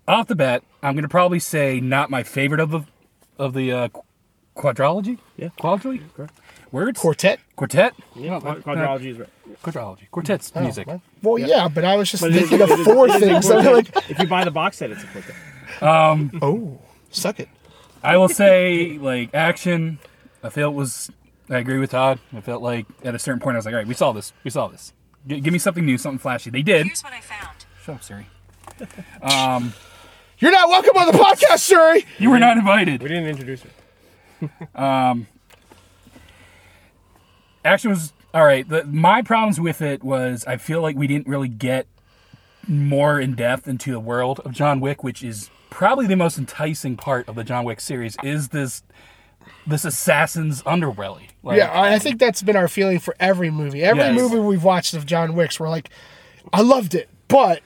off 0.06 0.26
the 0.26 0.34
bat, 0.34 0.62
I'm 0.82 0.94
gonna 0.94 1.08
probably 1.08 1.38
say 1.38 1.80
not 1.80 2.10
my 2.10 2.22
favorite 2.22 2.60
of 2.60 2.70
the 2.70 2.82
of 3.38 3.54
the 3.54 3.72
uh, 3.72 3.88
quadrology. 4.58 5.18
Yeah. 5.36 5.48
Quadrology. 5.58 6.02
Correct. 6.14 6.34
Words. 6.72 7.00
Quartet? 7.00 7.40
Quartet. 7.56 7.94
Yeah, 8.14 8.40
quad- 8.40 8.58
uh, 8.58 8.60
quadrology 8.60 9.06
is 9.06 9.18
right. 9.18 9.28
Quadrology. 9.62 10.10
Quartet's 10.10 10.52
Oh, 10.54 10.60
music. 10.60 10.86
well- 10.86 11.00
Well, 11.22 11.38
yeah. 11.38 11.68
but 11.68 11.84
I 11.84 11.96
was 11.96 12.10
just 12.10 12.22
But 12.22 12.30
it 12.32 12.42
is- 12.42 12.50
thinking 12.50 12.70
of 12.70 12.78
is- 12.78 12.86
four 12.86 13.06
it 13.08 13.14
is 13.14 13.22
a 13.22 13.26
things. 13.26 13.46
I'm 13.50 13.62
quartet. 13.64 13.94
like, 13.96 14.10
if 14.10 14.18
you 14.18 14.26
buy 14.26 14.44
the 14.44 14.50
box 14.50 14.76
set, 14.76 14.90
it's 14.90 15.02
a 15.02 15.06
quartet. 15.06 15.34
Um, 15.82 16.30
oh, 16.42 16.78
suck 17.10 17.40
it. 17.40 17.48
I 18.02 18.16
will 18.16 18.28
say, 18.28 18.98
like 18.98 19.34
action. 19.34 19.98
I 20.42 20.50
felt 20.50 20.74
was. 20.74 21.10
I 21.50 21.56
agree 21.58 21.78
with 21.78 21.92
Todd. 21.92 22.18
I 22.36 22.40
felt 22.42 22.62
like 22.62 22.86
at 23.02 23.14
a 23.14 23.18
certain 23.18 23.40
point 23.40 23.54
I 23.56 23.58
was 23.58 23.64
like, 23.64 23.72
all 23.72 23.78
right, 23.78 23.86
we 23.88 23.94
saw 23.94 24.12
this. 24.12 24.32
We 24.44 24.50
saw 24.50 24.68
this. 24.68 24.92
G- 25.26 25.40
give 25.40 25.52
me 25.52 25.58
something 25.58 25.84
new, 25.84 25.96
something 25.96 26.18
flashy. 26.18 26.50
They 26.50 26.62
did. 26.62 26.86
Here's 26.86 27.02
what 27.02 27.12
I 27.14 27.20
found. 27.20 27.64
Shut 27.82 27.94
up, 27.96 28.02
Siri. 28.04 28.26
Um, 29.22 29.72
You're 30.38 30.52
not 30.52 30.68
welcome 30.68 30.96
on 30.96 31.06
the 31.06 31.18
podcast, 31.18 31.66
Shuri. 31.66 32.04
You 32.18 32.30
were 32.30 32.38
not 32.38 32.56
invited. 32.58 33.02
We 33.02 33.08
didn't 33.08 33.26
introduce 33.28 33.62
her. 33.62 33.70
Um, 34.74 35.26
action 37.64 37.90
was 37.90 38.12
all 38.34 38.44
right. 38.44 38.68
The, 38.68 38.84
my 38.84 39.22
problems 39.22 39.60
with 39.60 39.80
it 39.82 40.02
was 40.02 40.44
I 40.46 40.56
feel 40.56 40.80
like 40.82 40.96
we 40.96 41.06
didn't 41.06 41.26
really 41.26 41.48
get 41.48 41.86
more 42.66 43.18
in 43.20 43.34
depth 43.34 43.66
into 43.66 43.90
the 43.92 44.00
world 44.00 44.40
of 44.44 44.52
John 44.52 44.80
Wick, 44.80 45.02
which 45.02 45.22
is 45.22 45.50
probably 45.70 46.06
the 46.06 46.16
most 46.16 46.38
enticing 46.38 46.96
part 46.96 47.28
of 47.28 47.34
the 47.34 47.44
John 47.44 47.64
Wick 47.64 47.80
series. 47.80 48.16
Is 48.22 48.48
this 48.48 48.82
this 49.66 49.84
assassin's 49.84 50.62
underbelly? 50.64 51.28
Like, 51.42 51.58
Yeah, 51.58 51.70
I 51.70 51.94
I 51.94 51.98
think 51.98 52.18
that's 52.18 52.42
been 52.42 52.56
our 52.56 52.68
feeling 52.68 52.98
for 52.98 53.14
every 53.18 53.50
movie. 53.50 53.82
Every 53.82 54.02
Yes. 54.02 54.20
movie 54.20 54.38
we've 54.38 54.64
watched 54.64 54.94
of 54.94 55.06
John 55.06 55.34
Wick's, 55.34 55.58
we're 55.58 55.68
like, 55.70 55.88
I 56.52 56.60
loved 56.60 56.94
it, 56.94 57.08
but 57.28 57.62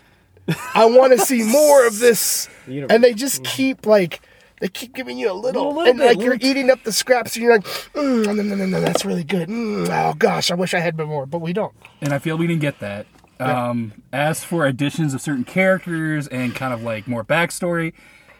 I 0.74 0.84
want 0.86 1.12
to 1.12 1.18
see 1.24 1.42
more 1.42 1.86
of 1.86 1.98
this. 1.98 2.48
You 2.68 2.82
know- 2.82 2.86
And 2.90 3.02
they 3.02 3.12
just 3.12 3.42
keep 3.42 3.86
like, 3.86 4.20
they 4.62 4.68
keep 4.68 4.94
giving 4.94 5.18
you 5.18 5.28
a 5.28 5.34
little, 5.34 5.74
little 5.74 5.90
and 5.90 5.98
bit, 5.98 6.06
like 6.06 6.20
you're 6.24 6.36
eating 6.40 6.70
up 6.70 6.84
the 6.84 6.92
scraps, 6.92 7.34
and 7.34 7.42
you're 7.42 7.52
like, 7.56 7.64
mm, 7.64 8.24
no, 8.26 8.32
no, 8.32 8.54
no, 8.54 8.64
no, 8.64 8.80
that's 8.80 9.04
really 9.04 9.24
good. 9.24 9.48
Mm, 9.48 9.88
oh 9.90 10.14
gosh, 10.14 10.52
I 10.52 10.54
wish 10.54 10.72
I 10.72 10.78
had 10.78 10.96
been 10.96 11.08
more, 11.08 11.26
but 11.26 11.40
we 11.40 11.52
don't. 11.52 11.74
and 12.00 12.12
I 12.14 12.20
feel 12.20 12.38
we 12.38 12.46
didn't 12.46 12.60
get 12.62 12.78
that. 12.78 13.06
Um, 13.40 13.92
as 14.12 14.44
for 14.44 14.64
additions 14.64 15.14
of 15.14 15.20
certain 15.20 15.42
characters 15.42 16.28
and 16.28 16.54
kind 16.54 16.72
of 16.72 16.84
like 16.84 17.08
more 17.08 17.24
backstory, 17.24 17.92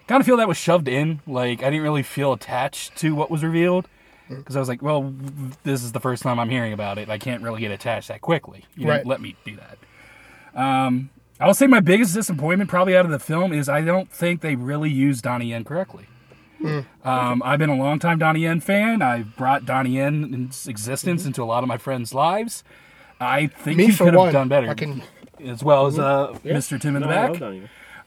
kind 0.07 0.21
of 0.21 0.27
feel 0.27 0.37
that 0.37 0.47
was 0.47 0.57
shoved 0.57 0.87
in. 0.87 1.21
Like 1.27 1.61
I 1.65 1.71
didn't 1.71 1.83
really 1.83 2.05
feel 2.05 2.33
attached 2.33 2.95
to 2.99 3.13
what 3.17 3.29
was 3.29 3.43
revealed 3.43 3.89
because 4.29 4.55
I 4.55 4.61
was 4.61 4.69
like, 4.69 4.81
well, 4.81 5.13
this 5.65 5.83
is 5.83 5.91
the 5.91 5.99
first 5.99 6.23
time 6.23 6.39
I'm 6.39 6.51
hearing 6.51 6.73
about 6.73 6.99
it. 6.99 7.11
I 7.11 7.19
can't 7.19 7.43
really 7.43 7.61
get 7.61 7.73
attached 7.73 8.07
that 8.09 8.21
quickly. 8.21 8.65
You 8.77 8.87
Right. 8.87 8.99
didn't 8.99 9.09
let 9.09 9.21
me 9.21 9.35
do 9.45 9.57
that. 9.57 10.61
Um, 10.61 11.11
I 11.41 11.47
will 11.49 11.55
say 11.55 11.67
my 11.67 11.81
biggest 11.81 12.15
disappointment 12.15 12.71
probably 12.71 12.97
out 12.97 13.05
of 13.05 13.11
the 13.11 13.19
film 13.19 13.53
is 13.53 13.69
I 13.69 13.81
don't 13.81 14.09
think 14.09 14.41
they 14.41 14.55
really 14.55 14.91
used 14.91 15.25
Donnie 15.25 15.47
Yen 15.47 15.65
correctly. 15.65 16.07
Um, 17.05 17.43
I've 17.45 17.59
been 17.59 17.71
a 17.71 17.77
longtime 17.77 18.19
Donnie 18.19 18.41
Yen 18.41 18.61
fan. 18.61 19.03
I've 19.03 19.37
brought 19.37 19.65
Donnie 19.65 19.97
Yen 19.97 20.33
into 20.33 20.71
existence 20.71 21.25
into 21.27 21.43
a 21.43 21.45
lot 21.47 21.63
of 21.65 21.69
my 21.69 21.79
friends' 21.79 22.15
lives. 22.15 22.63
I 23.21 23.47
think 23.47 23.79
Me 23.79 23.87
he 23.87 23.97
could 23.97 24.15
have 24.15 24.33
done 24.33 24.49
better, 24.49 24.69
I 24.69 24.75
can, 24.75 25.03
as 25.45 25.63
well 25.63 25.87
as 25.87 25.99
uh, 25.99 26.37
Yeah. 26.43 26.55
Mr. 26.55 26.81
Tim 26.81 26.97
in 26.97 27.03
No, 27.03 27.09
the 27.09 27.15
I 27.15 27.17
back. 27.17 27.31
love 27.31 27.39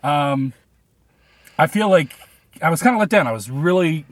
Donnie. 0.04 0.54
I 1.58 1.68
feel 1.68 1.90
like 1.90 2.16
I 2.62 2.70
was 2.70 2.82
kind 2.82 2.96
of 2.96 3.00
let 3.00 3.10
down. 3.10 3.28
I 3.28 3.32
was 3.32 3.50
really 3.50 4.06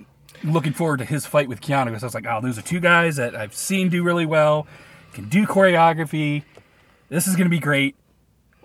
looking 0.44 0.74
forward 0.74 0.98
to 0.98 1.06
his 1.06 1.26
fight 1.26 1.48
with 1.50 1.62
Keanu 1.62 1.86
because 1.86 2.04
I 2.04 2.08
was 2.08 2.14
like, 2.14 2.26
oh, 2.28 2.42
those 2.42 2.58
are 2.58 2.62
two 2.62 2.80
guys 2.80 3.16
that 3.18 3.36
I've 3.36 3.54
seen 3.54 3.90
do 3.90 4.04
really 4.04 4.26
well, 4.26 4.66
can 5.14 5.30
do 5.30 5.46
choreography. 5.46 6.44
This 7.10 7.28
is 7.28 7.36
going 7.36 7.46
to 7.46 7.50
be 7.50 7.60
great. 7.60 7.96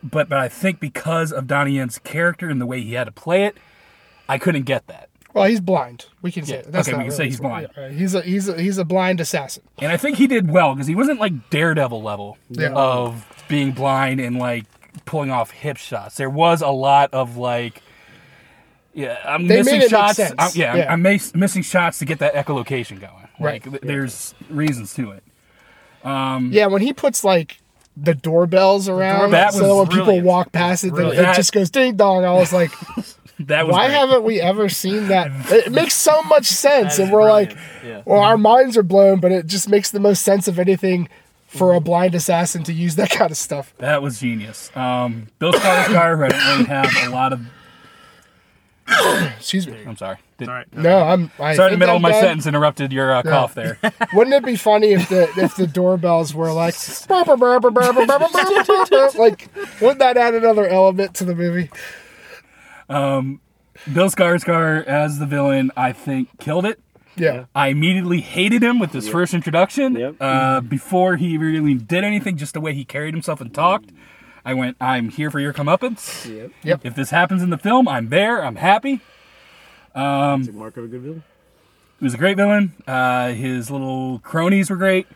But 0.02 0.28
but 0.28 0.38
I 0.38 0.48
think 0.48 0.78
because 0.78 1.32
of 1.32 1.48
Donnie 1.48 1.72
Yen's 1.72 1.98
character 1.98 2.48
and 2.48 2.60
the 2.60 2.66
way 2.66 2.80
he 2.80 2.94
had 2.94 3.04
to 3.04 3.12
play 3.12 3.44
it, 3.46 3.56
I 4.28 4.38
couldn't 4.38 4.62
get 4.62 4.86
that. 4.86 5.08
Well, 5.38 5.48
he's 5.48 5.60
blind. 5.60 6.06
We 6.22 6.32
can 6.32 6.44
say 6.44 6.56
Yeah. 6.56 6.62
That's 6.70 6.88
okay, 6.88 6.96
we 6.98 7.04
can 7.04 7.12
say 7.12 7.24
he's 7.26 7.40
blind. 7.40 7.68
He's 7.92 8.14
a 8.14 8.22
he's 8.22 8.48
a 8.48 8.60
he's 8.60 8.78
a 8.78 8.84
blind 8.84 9.20
assassin. 9.20 9.62
And 9.78 9.90
I 9.92 9.96
think 9.96 10.16
he 10.18 10.26
did 10.26 10.50
well 10.50 10.74
because 10.74 10.86
he 10.86 10.94
wasn't 10.94 11.20
like 11.20 11.50
Daredevil 11.50 12.02
level 12.02 12.36
Yeah. 12.50 12.72
of 12.74 13.24
being 13.48 13.72
blind 13.72 14.20
and 14.20 14.38
like 14.38 14.64
pulling 15.04 15.30
off 15.30 15.50
hip 15.50 15.76
shots. 15.76 16.16
There 16.16 16.30
was 16.30 16.60
a 16.62 16.68
lot 16.68 17.12
of 17.14 17.36
like, 17.36 17.82
yeah, 18.94 19.18
I'm 19.24 19.46
They 19.46 19.58
missing 19.58 19.88
shots. 19.88 20.18
I'm, 20.20 20.50
yeah, 20.54 20.68
I'm- 20.70 20.76
Yeah. 20.78 20.92
I'm, 20.92 21.02
mis- 21.02 21.34
missing 21.34 21.62
shots 21.62 21.98
to 22.00 22.04
get 22.04 22.18
that 22.18 22.34
echolocation 22.34 23.00
going. 23.00 23.28
Right. 23.40 23.64
Like, 23.64 23.80
th- 23.80 23.82
there's 23.82 24.34
reasons 24.50 24.92
to 24.94 25.12
it. 25.12 25.22
Um, 26.04 26.50
yeah, 26.52 26.66
when 26.66 26.82
he 26.82 26.92
puts 26.92 27.22
like 27.24 27.60
the 27.96 28.14
doorbells 28.14 28.88
around, 28.88 29.30
That 29.32 29.52
so 29.52 29.78
was 29.78 29.88
when 29.88 29.98
people 29.98 30.20
walk 30.20 30.52
past 30.52 30.84
it, 30.84 30.94
then 30.94 31.06
it 31.06 31.34
just 31.36 31.52
goes 31.52 31.70
ding 31.70 31.96
dong. 31.96 32.24
I 32.24 32.32
was 32.32 32.52
like, 32.52 32.70
that 33.48 33.66
was 33.66 33.74
why 33.74 33.86
great. 33.86 33.98
haven't 33.98 34.22
we 34.22 34.40
ever 34.40 34.68
seen 34.68 35.08
that? 35.08 35.30
It 35.50 35.72
makes 35.72 35.94
so 35.94 36.22
much 36.22 36.46
sense, 36.46 36.98
and 36.98 37.10
we're 37.10 37.22
brilliant. 37.22 37.50
like, 37.50 37.58
yeah. 37.84 38.02
well, 38.04 38.20
our 38.20 38.38
minds 38.38 38.76
are 38.76 38.82
blown, 38.82 39.20
but 39.20 39.32
it 39.32 39.46
just 39.46 39.68
makes 39.68 39.90
the 39.90 40.00
most 40.00 40.22
sense 40.22 40.46
of 40.48 40.58
anything 40.58 41.08
for 41.48 41.72
a 41.72 41.80
blind 41.80 42.14
assassin 42.14 42.62
to 42.64 42.72
use 42.72 42.96
that 42.96 43.10
kind 43.10 43.30
of 43.30 43.36
stuff. 43.36 43.74
That 43.78 44.02
was 44.02 44.20
genius. 44.20 44.74
Um, 44.76 45.28
Bill 45.38 45.52
car 45.52 45.62
I 45.62 45.88
don't 45.88 46.18
really 46.18 46.64
have 46.66 46.94
a 47.02 47.08
lot 47.08 47.32
of. 47.32 47.40
Excuse 49.38 49.66
me. 49.66 49.82
I'm 49.86 49.96
sorry. 49.96 50.18
Did, 50.38 50.48
right. 50.48 50.66
No, 50.72 51.02
I'm. 51.02 51.30
I 51.38 51.56
sorry, 51.56 51.72
in 51.72 51.78
the 51.78 51.78
middle 51.78 51.96
of 51.96 52.02
my 52.02 52.10
done. 52.12 52.22
sentence 52.22 52.46
interrupted 52.46 52.92
your 52.92 53.12
uh, 53.12 53.22
no. 53.22 53.30
cough 53.30 53.54
there. 53.54 53.78
Wouldn't 54.14 54.34
it 54.34 54.44
be 54.44 54.56
funny 54.56 54.92
if 54.92 55.08
the 55.08 55.28
if 55.36 55.56
the 55.56 55.66
doorbells 55.66 56.34
were 56.34 56.52
like 56.52 56.74
like 59.18 59.48
wouldn't 59.80 59.98
that 59.98 60.16
add 60.16 60.34
another 60.34 60.66
element 60.66 61.14
to 61.16 61.24
the 61.24 61.34
movie? 61.34 61.70
Bill 62.88 64.08
Skarsgård 64.08 64.84
as 64.86 65.18
the 65.18 65.26
villain, 65.26 65.70
I 65.76 65.92
think, 65.92 66.38
killed 66.38 66.64
it. 66.66 66.80
Yeah. 67.16 67.46
I 67.54 67.68
immediately 67.68 68.20
hated 68.20 68.62
him 68.62 68.78
with 68.78 68.92
his 68.92 69.08
first 69.08 69.34
introduction. 69.34 69.96
Yep. 69.96 70.16
Uh, 70.20 70.60
before 70.60 71.16
he 71.16 71.36
really 71.36 71.74
did 71.74 72.04
anything, 72.04 72.36
just 72.36 72.54
the 72.54 72.60
way 72.60 72.74
he 72.74 72.84
carried 72.84 73.14
himself 73.14 73.40
and 73.40 73.52
talked, 73.52 73.90
I 74.44 74.54
went, 74.54 74.76
"I'm 74.80 75.08
here 75.10 75.30
for 75.30 75.40
your 75.40 75.52
comeuppance. 75.52 76.32
Yep. 76.32 76.52
Yep. 76.62 76.80
If 76.84 76.94
this 76.94 77.10
happens 77.10 77.42
in 77.42 77.50
the 77.50 77.58
film, 77.58 77.88
I'm 77.88 78.08
there. 78.08 78.44
I'm 78.44 78.56
happy." 78.56 79.00
That's 79.94 80.48
a 80.48 80.52
mark 80.52 80.76
of 80.76 80.84
a 80.84 80.86
good 80.86 81.00
villain. 81.02 81.24
He 81.98 82.04
was 82.04 82.14
a 82.14 82.18
great 82.18 82.36
villain. 82.36 82.74
Uh, 82.86 83.32
his 83.32 83.70
little 83.70 84.20
cronies 84.20 84.70
were 84.70 84.76
great. 84.76 85.08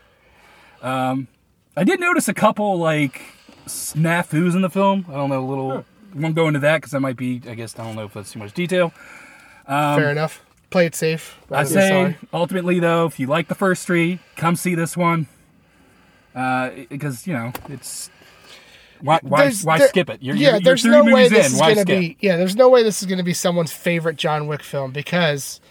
Um, 0.81 1.29
I 1.77 1.85
did 1.85 2.01
notice 2.01 2.27
a 2.27 2.33
couple 2.33 2.77
like 2.77 3.21
snafus 3.65 4.53
in 4.55 4.61
the 4.61 4.69
film. 4.69 5.05
I 5.07 5.13
don't 5.13 5.29
know, 5.29 5.41
a 5.41 5.47
little. 5.47 5.85
Won't 6.15 6.35
go 6.35 6.47
into 6.47 6.59
that 6.59 6.77
because 6.77 6.91
that 6.91 6.99
might 6.99 7.17
be. 7.17 7.41
I 7.47 7.55
guess 7.55 7.77
I 7.77 7.83
don't 7.83 7.95
know 7.95 8.05
if 8.05 8.13
that's 8.13 8.31
too 8.31 8.39
much 8.39 8.53
detail. 8.53 8.93
Fair 9.67 10.11
enough. 10.11 10.43
Play 10.69 10.87
it 10.87 10.95
safe. 10.95 11.37
I 11.51 11.63
say 11.65 11.89
sorry. 11.89 12.17
ultimately 12.33 12.79
though, 12.79 13.05
if 13.05 13.19
you 13.19 13.27
like 13.27 13.47
the 13.47 13.55
first 13.55 13.85
three, 13.85 14.19
come 14.35 14.55
see 14.55 14.73
this 14.75 14.97
one. 14.97 15.27
Uh, 16.35 16.71
because 16.89 17.27
you 17.27 17.33
know 17.33 17.51
it's 17.69 18.09
why 19.01 19.19
why, 19.21 19.51
why 19.63 19.77
there- 19.77 19.87
skip 19.87 20.09
it? 20.09 20.23
You're, 20.23 20.35
yeah, 20.35 20.51
you're, 20.53 20.61
there's 20.61 20.83
you're 20.83 20.93
no 20.93 21.03
three 21.03 21.13
way 21.13 21.29
this 21.29 21.47
in. 21.49 21.53
is 21.53 21.59
gonna 21.59 21.75
skip? 21.81 21.87
be. 21.87 22.17
Yeah, 22.21 22.37
there's 22.37 22.55
no 22.55 22.69
way 22.69 22.81
this 22.81 23.03
is 23.03 23.07
gonna 23.07 23.23
be 23.23 23.33
someone's 23.33 23.71
favorite 23.71 24.15
John 24.15 24.47
Wick 24.47 24.63
film 24.63 24.91
because 24.91 25.61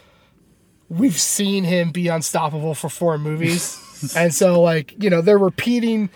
we've 0.89 1.19
seen 1.19 1.65
him 1.65 1.91
be 1.91 2.07
unstoppable 2.09 2.75
for 2.75 2.89
four 2.89 3.19
movies, 3.19 4.13
and 4.17 4.33
so 4.33 4.61
like 4.63 4.95
you 5.03 5.11
know 5.11 5.21
they're 5.21 5.39
repeating 5.39 6.11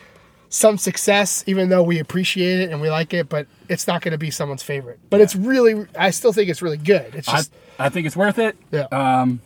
some 0.56 0.78
success, 0.78 1.44
even 1.46 1.68
though 1.68 1.82
we 1.82 1.98
appreciate 1.98 2.60
it 2.60 2.70
and 2.70 2.80
we 2.80 2.88
like 2.90 3.12
it, 3.12 3.28
but 3.28 3.46
it's 3.68 3.86
not 3.86 4.00
gonna 4.02 4.16
be 4.18 4.30
someone's 4.30 4.62
favorite. 4.62 4.98
But 5.10 5.20
it's 5.20 5.36
really, 5.36 5.86
I 5.98 6.10
still 6.10 6.32
think 6.32 6.48
it's 6.48 6.62
really 6.62 6.78
good. 6.78 7.14
It's 7.14 7.28
I, 7.28 7.36
just 7.36 7.52
I 7.78 7.88
think 7.90 8.06
it's 8.06 8.16
worth 8.16 8.38
it. 8.38 8.56
yeah, 8.70 8.86
Um, 8.90 9.40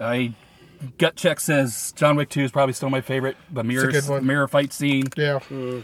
I 0.00 0.34
gut 0.98 1.16
check 1.16 1.38
says 1.40 1.92
John 1.96 2.16
Wick 2.16 2.28
Two 2.30 2.42
is 2.42 2.50
probably 2.50 2.72
still 2.72 2.90
my 2.90 3.00
favorite. 3.00 3.36
The 3.52 3.62
mirror 3.64 4.20
mirror 4.20 4.48
fight 4.48 4.72
scene 4.72 5.04
yeah, 5.16 5.38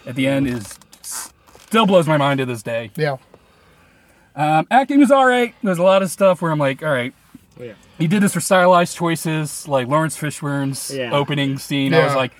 at 0.07 0.17
the 0.17 0.27
end 0.27 0.49
is 0.49 0.79
still 1.03 1.87
blows 1.87 2.07
my 2.09 2.17
mind 2.17 2.39
to 2.39 2.47
this 2.47 2.62
day. 2.62 2.91
yeah. 2.97 3.17
Um, 4.35 4.67
acting 4.71 4.99
was 4.99 5.11
all 5.11 5.27
right. 5.27 5.55
There's 5.62 5.79
a 5.79 5.83
lot 5.83 6.03
of 6.03 6.11
stuff 6.11 6.41
where 6.41 6.51
I'm 6.51 6.59
like, 6.59 6.83
all 6.83 6.91
right, 6.91 7.12
Oh, 7.61 7.65
yeah. 7.65 7.75
he 7.99 8.07
did 8.07 8.23
this 8.23 8.33
for 8.33 8.41
stylized 8.41 8.97
choices, 8.97 9.69
like 9.69 9.87
Laurence 9.89 10.17
Fishburne's 10.19 10.91
Yeah. 10.95 11.12
opening 11.12 11.59
scene. 11.59 11.93
I 11.93 12.05
was 12.05 12.15
like, 12.15 12.33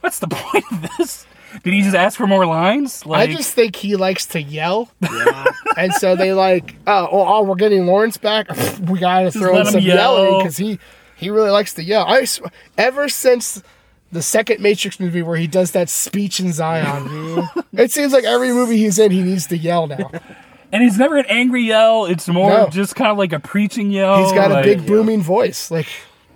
what's 0.00 0.20
the 0.20 0.28
point 0.30 0.64
of 0.70 0.88
this? 0.96 1.26
Did 1.64 1.72
he 1.72 1.82
just 1.82 1.96
ask 1.96 2.16
for 2.16 2.26
more 2.26 2.46
lines? 2.46 3.04
Like, 3.04 3.28
I 3.28 3.32
just 3.34 3.54
think 3.54 3.76
he 3.76 3.96
likes 3.96 4.26
to 4.26 4.42
yell. 4.42 4.88
Yeah. 5.00 5.44
And 5.76 5.92
so 5.94 6.16
they 6.16 6.32
like, 6.32 6.74
oh, 6.88 7.08
oh, 7.10 7.24
oh, 7.38 7.42
we're 7.44 7.54
getting 7.54 7.86
Laurence 7.86 8.16
back. 8.16 8.48
we 8.88 8.98
gotta 8.98 9.30
throw 9.30 9.54
in 9.54 9.66
him 9.66 9.72
some 9.72 9.80
yelling 9.80 10.38
because 10.38 10.56
he 10.56 10.78
he 11.16 11.30
really 11.30 11.50
likes 11.50 11.74
to 11.74 11.84
yell. 11.84 12.04
I 12.06 12.24
sw- 12.24 12.40
ever 12.76 13.08
since 13.08 13.62
the 14.10 14.20
second 14.20 14.60
Matrix 14.60 14.98
movie 14.98 15.22
where 15.22 15.36
he 15.36 15.46
does 15.46 15.70
that 15.70 15.88
speech 15.88 16.40
in 16.40 16.52
Zion, 16.52 17.48
it 17.72 17.92
seems 17.92 18.12
like 18.12 18.24
every 18.24 18.52
movie 18.52 18.78
he's 18.78 18.98
in, 18.98 19.12
he 19.12 19.22
needs 19.22 19.46
to 19.46 19.56
yell 19.56 19.86
now. 19.86 20.10
and 20.72 20.82
he's 20.82 20.98
never 20.98 21.16
an 21.16 21.26
angry 21.28 21.62
yell. 21.62 22.04
It's 22.06 22.26
more 22.26 22.50
No. 22.50 22.68
just 22.68 22.96
kind 22.96 23.10
of 23.12 23.16
like 23.16 23.32
a 23.32 23.40
preaching 23.40 23.92
yell. 23.92 24.22
He's 24.24 24.32
got 24.32 24.50
a 24.50 24.54
like- 24.54 24.64
big 24.64 24.86
booming 24.86 25.22
voice, 25.22 25.70
like, 25.70 25.86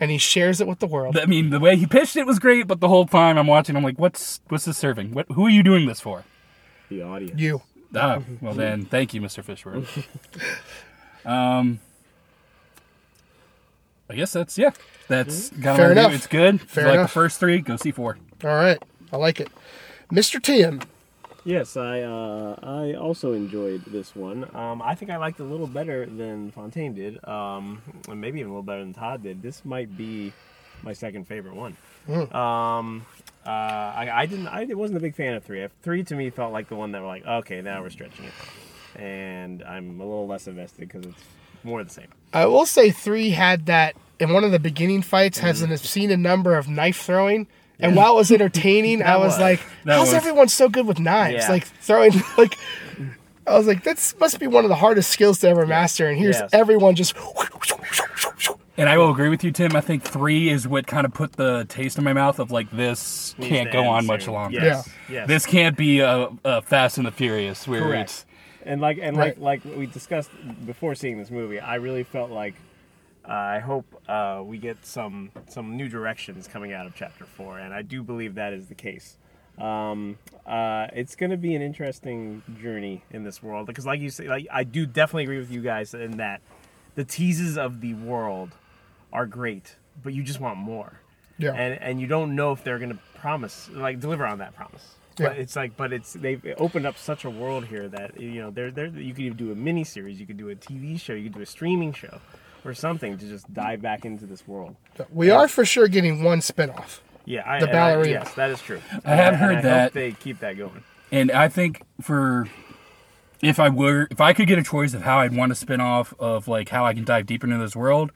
and 0.04 0.11
he 0.11 0.18
shares 0.18 0.61
it 0.61 0.66
with 0.66 0.80
the 0.80 0.87
world. 0.87 1.16
I 1.16 1.25
mean, 1.25 1.49
the 1.49 1.58
way 1.58 1.76
he 1.76 1.87
pitched 1.87 2.14
it 2.14 2.26
was 2.26 2.38
great, 2.38 2.66
but 2.66 2.80
the 2.80 2.88
whole 2.88 3.06
time 3.06 3.38
I'm 3.38 3.46
watching, 3.46 3.75
I'm 3.75 3.82
like, 3.82 3.99
what's 3.99 4.40
what's 4.49 4.66
this 4.66 4.76
serving? 4.76 5.14
What, 5.14 5.25
who 5.32 5.46
are 5.46 5.50
you 5.50 5.62
doing 5.62 5.87
this 5.87 5.99
for? 6.00 6.25
the 6.90 7.00
audience. 7.02 7.40
You, 7.40 7.62
Ah, 7.96 8.20
well 8.40 8.52
then, 8.54 8.84
thank 8.84 9.14
you, 9.14 9.20
Mr. 9.23 9.42
Fishburne. 9.42 9.87
um, 11.25 11.78
I 14.11 14.14
guess 14.16 14.32
that's 14.32 14.58
yeah. 14.58 14.73
That's 15.08 15.49
got 15.50 15.76
Fair 15.76 15.92
enough. 15.92 16.12
It's 16.12 16.26
good. 16.26 16.56
If 16.56 16.62
you 16.62 16.68
Fair 16.68 16.84
like 16.87 16.94
enough. 16.94 17.11
the 17.11 17.14
first 17.14 17.40
three, 17.40 17.61
go 17.61 17.76
see 17.76 17.92
four. 17.92 18.18
all 18.42 18.50
right, 18.50 18.82
I 19.12 19.16
like 19.16 19.40
it, 19.40 19.49
Mr. 20.12 20.42
Tim. 20.42 20.80
Yes, 21.44 21.76
I 21.76 22.00
uh, 22.00 22.56
I 22.62 22.94
also 22.94 23.32
enjoyed 23.34 23.84
this 23.84 24.16
one. 24.16 24.44
Um, 24.56 24.80
I 24.80 24.94
think 24.94 25.10
I 25.10 25.18
liked 25.18 25.40
it 25.40 25.42
a 25.42 25.46
little 25.46 25.66
better 25.66 26.06
than 26.06 26.50
Fontaine 26.50 26.94
did, 26.94 27.22
um, 27.28 27.82
and 28.08 28.18
maybe 28.20 28.40
even 28.40 28.50
a 28.50 28.54
little 28.54 28.62
better 28.62 28.80
than 28.80 28.94
Todd 28.94 29.22
did. 29.22 29.42
This 29.42 29.62
might 29.64 29.94
be 29.96 30.32
my 30.82 30.94
second 30.94 31.26
favorite 31.26 31.54
one. 31.54 31.76
Um, 32.32 33.04
uh, 33.46 33.50
I, 33.50 34.10
I 34.12 34.26
didn't. 34.26 34.48
I 34.48 34.64
wasn't 34.72 34.96
a 34.96 35.00
big 35.00 35.14
fan 35.14 35.34
of 35.34 35.44
three. 35.44 35.66
Three 35.82 36.02
to 36.04 36.14
me 36.14 36.30
felt 36.30 36.52
like 36.52 36.68
the 36.70 36.76
one 36.76 36.92
that 36.92 37.02
were 37.02 37.08
like, 37.08 37.26
okay, 37.26 37.60
now 37.60 37.82
we're 37.82 37.90
stretching 37.90 38.24
it, 38.24 39.00
and 39.00 39.62
I'm 39.62 40.00
a 40.00 40.04
little 40.04 40.26
less 40.26 40.46
invested 40.46 40.80
because 40.80 41.04
it's 41.04 41.24
more 41.62 41.84
the 41.84 41.90
same. 41.90 42.08
I 42.32 42.46
will 42.46 42.66
say 42.66 42.90
three 42.90 43.30
had 43.30 43.66
that 43.66 43.96
in 44.18 44.32
one 44.32 44.44
of 44.44 44.52
the 44.52 44.58
beginning 44.58 45.02
fights 45.02 45.38
has 45.38 45.60
an 45.60 45.72
obscene 45.72 46.10
a 46.10 46.16
number 46.16 46.56
of 46.56 46.68
knife 46.68 47.02
throwing. 47.02 47.46
And 47.80 47.96
while 47.96 48.12
it 48.14 48.16
was 48.16 48.30
entertaining, 48.30 49.02
I 49.04 49.16
was 49.16 49.32
was. 49.32 49.40
like, 49.40 49.60
That 49.84 49.96
"How's 49.98 50.08
was. 50.08 50.14
everyone 50.14 50.48
so 50.48 50.68
good 50.68 50.86
with 50.86 50.98
knives? 50.98 51.44
Yeah. 51.44 51.50
Like 51.50 51.64
throwing, 51.66 52.12
like." 52.38 52.56
I 53.46 53.58
was 53.58 53.66
like, 53.66 53.84
"That 53.84 54.14
must 54.20 54.40
be 54.40 54.46
one 54.46 54.64
of 54.64 54.70
the 54.70 54.74
hardest 54.76 55.10
skills 55.10 55.40
to 55.40 55.48
ever 55.48 55.66
master." 55.66 56.08
And 56.08 56.18
here's 56.18 56.38
Yes. 56.38 56.50
everyone 56.52 56.94
just. 56.94 57.14
And 58.76 58.88
I 58.88 58.98
will 58.98 59.10
agree 59.10 59.28
with 59.28 59.44
you, 59.44 59.52
Tim. 59.52 59.76
I 59.76 59.80
think 59.80 60.02
three 60.02 60.48
is 60.48 60.66
what 60.66 60.86
kind 60.88 61.04
of 61.04 61.14
put 61.14 61.34
the 61.34 61.64
taste 61.68 61.96
in 61.96 62.02
my 62.04 62.12
mouth 62.12 62.40
of 62.40 62.50
like 62.50 62.70
this 62.72 63.34
Needs 63.38 63.48
can't 63.48 63.72
go 63.72 63.80
end 63.80 63.88
on 63.88 64.06
much 64.06 64.26
longer. 64.26 64.58
Yes. 64.58 64.88
Yes. 65.08 65.28
This 65.28 65.46
can't 65.46 65.76
be 65.76 66.00
a, 66.00 66.28
a 66.44 66.60
Fast 66.62 66.98
and 66.98 67.06
the 67.06 67.12
Furious 67.12 67.68
where 67.68 67.82
Correct. 67.82 68.10
it's 68.10 68.26
And 68.64 68.80
like 68.80 68.98
and 69.00 69.16
Right. 69.16 69.40
like 69.40 69.62
like 69.64 69.76
we 69.76 69.86
discussed 69.86 70.30
before 70.66 70.96
seeing 70.96 71.18
this 71.18 71.30
movie, 71.30 71.60
I 71.60 71.76
really 71.76 72.02
felt 72.02 72.30
like 72.32 72.54
Uh, 73.26 73.32
I 73.32 73.58
hope 73.58 73.86
uh, 74.08 74.42
we 74.44 74.58
get 74.58 74.84
some 74.84 75.30
some 75.48 75.76
new 75.76 75.88
directions 75.88 76.46
coming 76.46 76.72
out 76.72 76.86
of 76.86 76.94
chapter 76.94 77.24
four, 77.24 77.58
and 77.58 77.72
I 77.72 77.82
do 77.82 78.02
believe 78.02 78.34
that 78.34 78.52
is 78.52 78.66
the 78.66 78.74
case. 78.74 79.16
um, 79.58 80.18
uh, 80.46 80.88
it's 80.92 81.14
going 81.16 81.30
to 81.30 81.36
be 81.38 81.54
an 81.54 81.62
interesting 81.62 82.42
journey 82.60 83.02
in 83.12 83.24
this 83.24 83.42
world 83.42 83.66
because, 83.66 83.86
like 83.86 84.00
you 84.00 84.10
say, 84.10 84.28
like 84.28 84.46
I 84.52 84.64
do 84.64 84.84
definitely 84.84 85.22
agree 85.24 85.38
with 85.38 85.50
you 85.50 85.62
guys 85.62 85.94
in 85.94 86.18
that 86.18 86.42
the 86.96 87.04
teases 87.04 87.56
of 87.56 87.80
the 87.80 87.94
world 87.94 88.50
are 89.12 89.26
great, 89.26 89.76
but 90.02 90.12
you 90.12 90.22
just 90.22 90.40
want 90.40 90.58
more, 90.58 91.00
Yeah. 91.38 91.52
and 91.54 91.80
and 91.80 92.00
you 92.00 92.06
don't 92.06 92.34
know 92.36 92.52
if 92.52 92.62
they're 92.62 92.78
going 92.78 92.90
to 92.92 92.98
promise 93.14 93.70
like 93.72 94.00
deliver 94.00 94.26
on 94.26 94.38
that 94.38 94.54
promise. 94.54 94.96
Yeah. 95.18 95.28
But 95.28 95.38
it's 95.38 95.54
like, 95.56 95.76
but 95.76 95.92
it's 95.92 96.12
they've 96.12 96.44
opened 96.58 96.84
up 96.86 96.98
such 96.98 97.24
a 97.24 97.30
world 97.30 97.64
here 97.66 97.88
that 97.88 98.20
you 98.20 98.42
know, 98.42 98.50
there, 98.50 98.70
there 98.72 98.86
you 98.86 99.14
could 99.14 99.24
even 99.24 99.38
do 99.38 99.50
a 99.52 99.54
mini 99.54 99.84
series, 99.84 100.20
you 100.20 100.26
could 100.26 100.36
do 100.36 100.50
a 100.50 100.56
TV 100.56 101.00
show, 101.00 101.14
you 101.14 101.24
could 101.30 101.34
do 101.36 101.40
a 101.42 101.46
streaming 101.46 101.92
show, 101.92 102.20
or 102.64 102.75
something 102.75 103.18
to 103.18 103.26
just 103.28 103.52
dive 103.52 103.83
back 103.83 104.04
into 104.04 104.26
this 104.26 104.47
world. 104.49 104.76
we 105.12 105.30
are 105.30 105.49
for 105.49 105.64
sure 105.64 105.88
getting 105.88 106.23
one 106.23 106.40
spinoff. 106.40 107.00
Yeah, 107.26 107.42
I, 107.47 107.61
The 107.61 107.68
and 107.71 107.78
I- 107.78 108.04
yes, 108.04 108.35
that 108.35 108.50
is 108.50 108.61
true. 108.61 108.80
I 109.04 109.14
have 109.14 109.35
And 109.35 109.37
heard 109.42 109.56
I 109.56 109.61
that. 109.62 109.83
Hope 109.85 109.92
they 109.94 110.12
keep 110.12 110.40
that 110.40 110.56
going. 110.59 110.83
And 111.12 111.30
I 111.30 111.49
think 111.49 111.83
for 112.00 112.49
if 113.40 113.59
I 113.61 113.68
were 113.68 114.09
if 114.11 114.21
I 114.21 114.33
could 114.33 114.47
get 114.49 114.59
a 114.59 114.62
choice 114.62 114.94
of 114.94 115.02
how 115.02 115.21
I'd 115.21 115.35
want 115.37 115.50
to 115.50 115.54
spin 115.54 115.80
off 115.80 116.12
of 116.18 116.49
like 116.49 116.68
how 116.71 116.85
I 116.85 116.92
can 116.94 117.04
dive 117.04 117.26
deeper 117.26 117.47
into 117.47 117.59
this 117.59 117.76
world, 117.76 118.11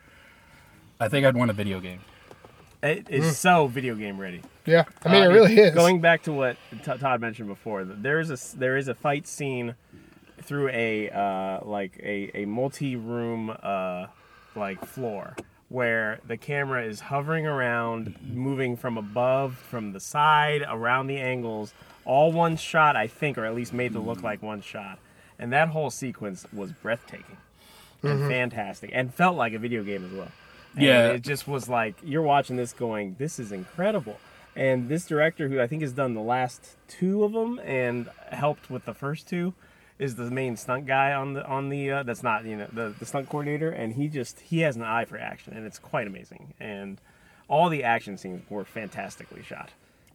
I 1.01 1.09
think 1.09 1.25
I'd 1.27 1.37
want 1.37 1.51
a 1.51 1.55
video 1.55 1.81
game. 1.81 2.01
It 2.83 3.09
is 3.11 3.37
so 3.39 3.67
video 3.67 3.95
game 3.95 4.19
ready. 4.21 4.41
Yeah, 4.65 4.85
I 5.05 5.13
mean, 5.13 5.23
Uh, 5.23 5.31
it 5.31 5.33
really 5.33 5.59
is. 5.59 5.75
Going 5.75 6.01
back 6.01 6.23
to 6.25 6.33
what 6.33 6.57
T- 6.85 6.99
Todd 6.99 7.21
mentioned 7.21 7.49
before, 7.49 7.85
there 7.85 8.21
is 8.21 8.31
a 8.31 8.57
there 8.59 8.77
is 8.77 8.89
a 8.89 8.95
fight 8.95 9.27
scene 9.27 9.75
through 10.43 10.69
a 10.69 11.11
uh, 11.11 11.61
like 11.65 11.99
a 12.03 12.31
a 12.43 12.45
multi 12.47 12.95
room 12.97 13.51
uh, 13.63 14.07
like 14.59 14.85
floor 14.85 15.35
where 15.69 16.19
the 16.27 16.37
camera 16.37 16.85
is 16.85 17.01
hovering 17.01 17.47
around, 17.47 18.15
moving 18.23 18.77
from 18.77 18.97
above, 18.97 19.57
from 19.57 19.93
the 19.93 20.01
side, 20.01 20.65
around 20.67 21.07
the 21.07 21.19
angles, 21.19 21.75
all 22.05 22.33
one 22.33 22.57
shot, 22.57 22.97
I 22.97 23.07
think, 23.07 23.37
or 23.37 23.45
at 23.45 23.55
least 23.55 23.75
made 23.75 23.93
to 23.93 24.01
look 24.01 24.23
like 24.23 24.43
one 24.43 24.63
shot. 24.63 24.99
And 25.39 25.53
that 25.53 25.69
whole 25.69 25.91
sequence 25.91 26.47
was 26.53 26.73
breathtaking 26.73 27.37
and 28.03 28.21
mm-hmm. 28.21 28.29
fantastic, 28.29 28.91
and 28.95 29.13
felt 29.13 29.37
like 29.37 29.53
a 29.53 29.59
video 29.59 29.83
game 29.83 30.05
as 30.05 30.13
well. 30.13 30.31
And 30.75 30.85
Yeah. 30.85 31.09
it 31.09 31.23
just 31.23 31.47
was 31.47 31.69
like 31.69 31.97
you're 32.03 32.23
watching 32.23 32.57
this, 32.57 32.73
going, 32.73 33.17
"This 33.19 33.39
is 33.39 33.53
incredible." 33.53 34.19
And 34.57 34.89
this 34.89 35.07
director, 35.07 35.49
who 35.49 35.61
I 35.61 35.67
think 35.67 35.83
has 35.83 35.93
done 35.93 36.15
the 36.15 36.21
last 36.21 36.77
two 36.89 37.25
of 37.25 37.33
them 37.33 37.61
and 37.63 38.09
helped 38.31 38.71
with 38.71 38.85
the 38.85 38.95
first 38.95 39.29
two, 39.29 39.55
is 39.99 40.15
the 40.15 40.31
main 40.31 40.57
stunt 40.57 40.87
guy 40.87 41.13
on 41.13 41.35
the 41.35 41.45
on 41.47 41.69
the 41.69 41.91
uh, 41.91 42.03
that's 42.03 42.23
not 42.23 42.45
you 42.45 42.57
know 42.57 42.69
the, 42.73 42.95
the 42.99 43.07
stunt 43.07 43.29
coordinator, 43.29 43.71
and 43.71 43.95
he 43.95 44.09
just 44.09 44.41
he 44.41 44.61
has 44.61 44.77
an 44.77 44.83
eye 44.83 45.05
for 45.05 45.19
action, 45.19 45.55
and 45.57 45.67
it's 45.67 45.79
quite 45.79 46.07
amazing. 46.07 46.55
And 46.61 47.01
all 47.49 47.69
the 47.69 47.83
action 47.83 48.17
scenes 48.17 48.43
were 48.49 48.65
fantastically 48.65 49.43
shot. 49.43 49.71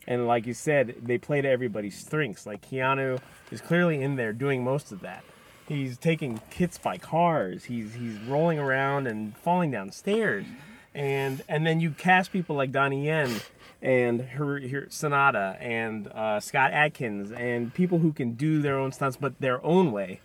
And 0.07 0.27
like 0.27 0.45
you 0.45 0.53
said, 0.53 0.95
they 1.01 1.17
play 1.17 1.41
to 1.41 1.49
everybody's 1.49 1.97
strengths. 1.97 2.45
Like 2.45 2.61
Keanu 2.69 3.19
is 3.51 3.61
clearly 3.61 4.01
in 4.01 4.15
there 4.15 4.33
doing 4.33 4.63
most 4.63 4.91
of 4.91 5.01
that. 5.01 5.23
He's 5.67 5.97
taking 5.97 6.41
hits 6.49 6.77
by 6.77 6.97
cars. 6.97 7.65
He's 7.65 7.93
he's 7.93 8.19
rolling 8.21 8.59
around 8.59 9.07
and 9.07 9.35
falling 9.37 9.71
down 9.71 9.91
stairs. 9.91 10.45
And 10.95 11.41
and 11.47 11.65
then 11.65 11.79
you 11.79 11.91
cast 11.91 12.31
people 12.31 12.55
like 12.55 12.71
Donnie 12.71 13.05
Yen 13.05 13.41
and 13.81 14.21
her, 14.21 14.59
her 14.59 14.87
Sanada 14.89 15.57
and 15.59 16.07
uh, 16.07 16.39
Scott 16.39 16.71
Adkins 16.71 17.31
and 17.31 17.73
people 17.73 17.99
who 17.99 18.13
can 18.13 18.33
do 18.33 18.61
their 18.61 18.77
own 18.77 18.91
stunts 18.91 19.17
but 19.17 19.39
their 19.41 19.63
own 19.65 19.91
way 19.91 20.21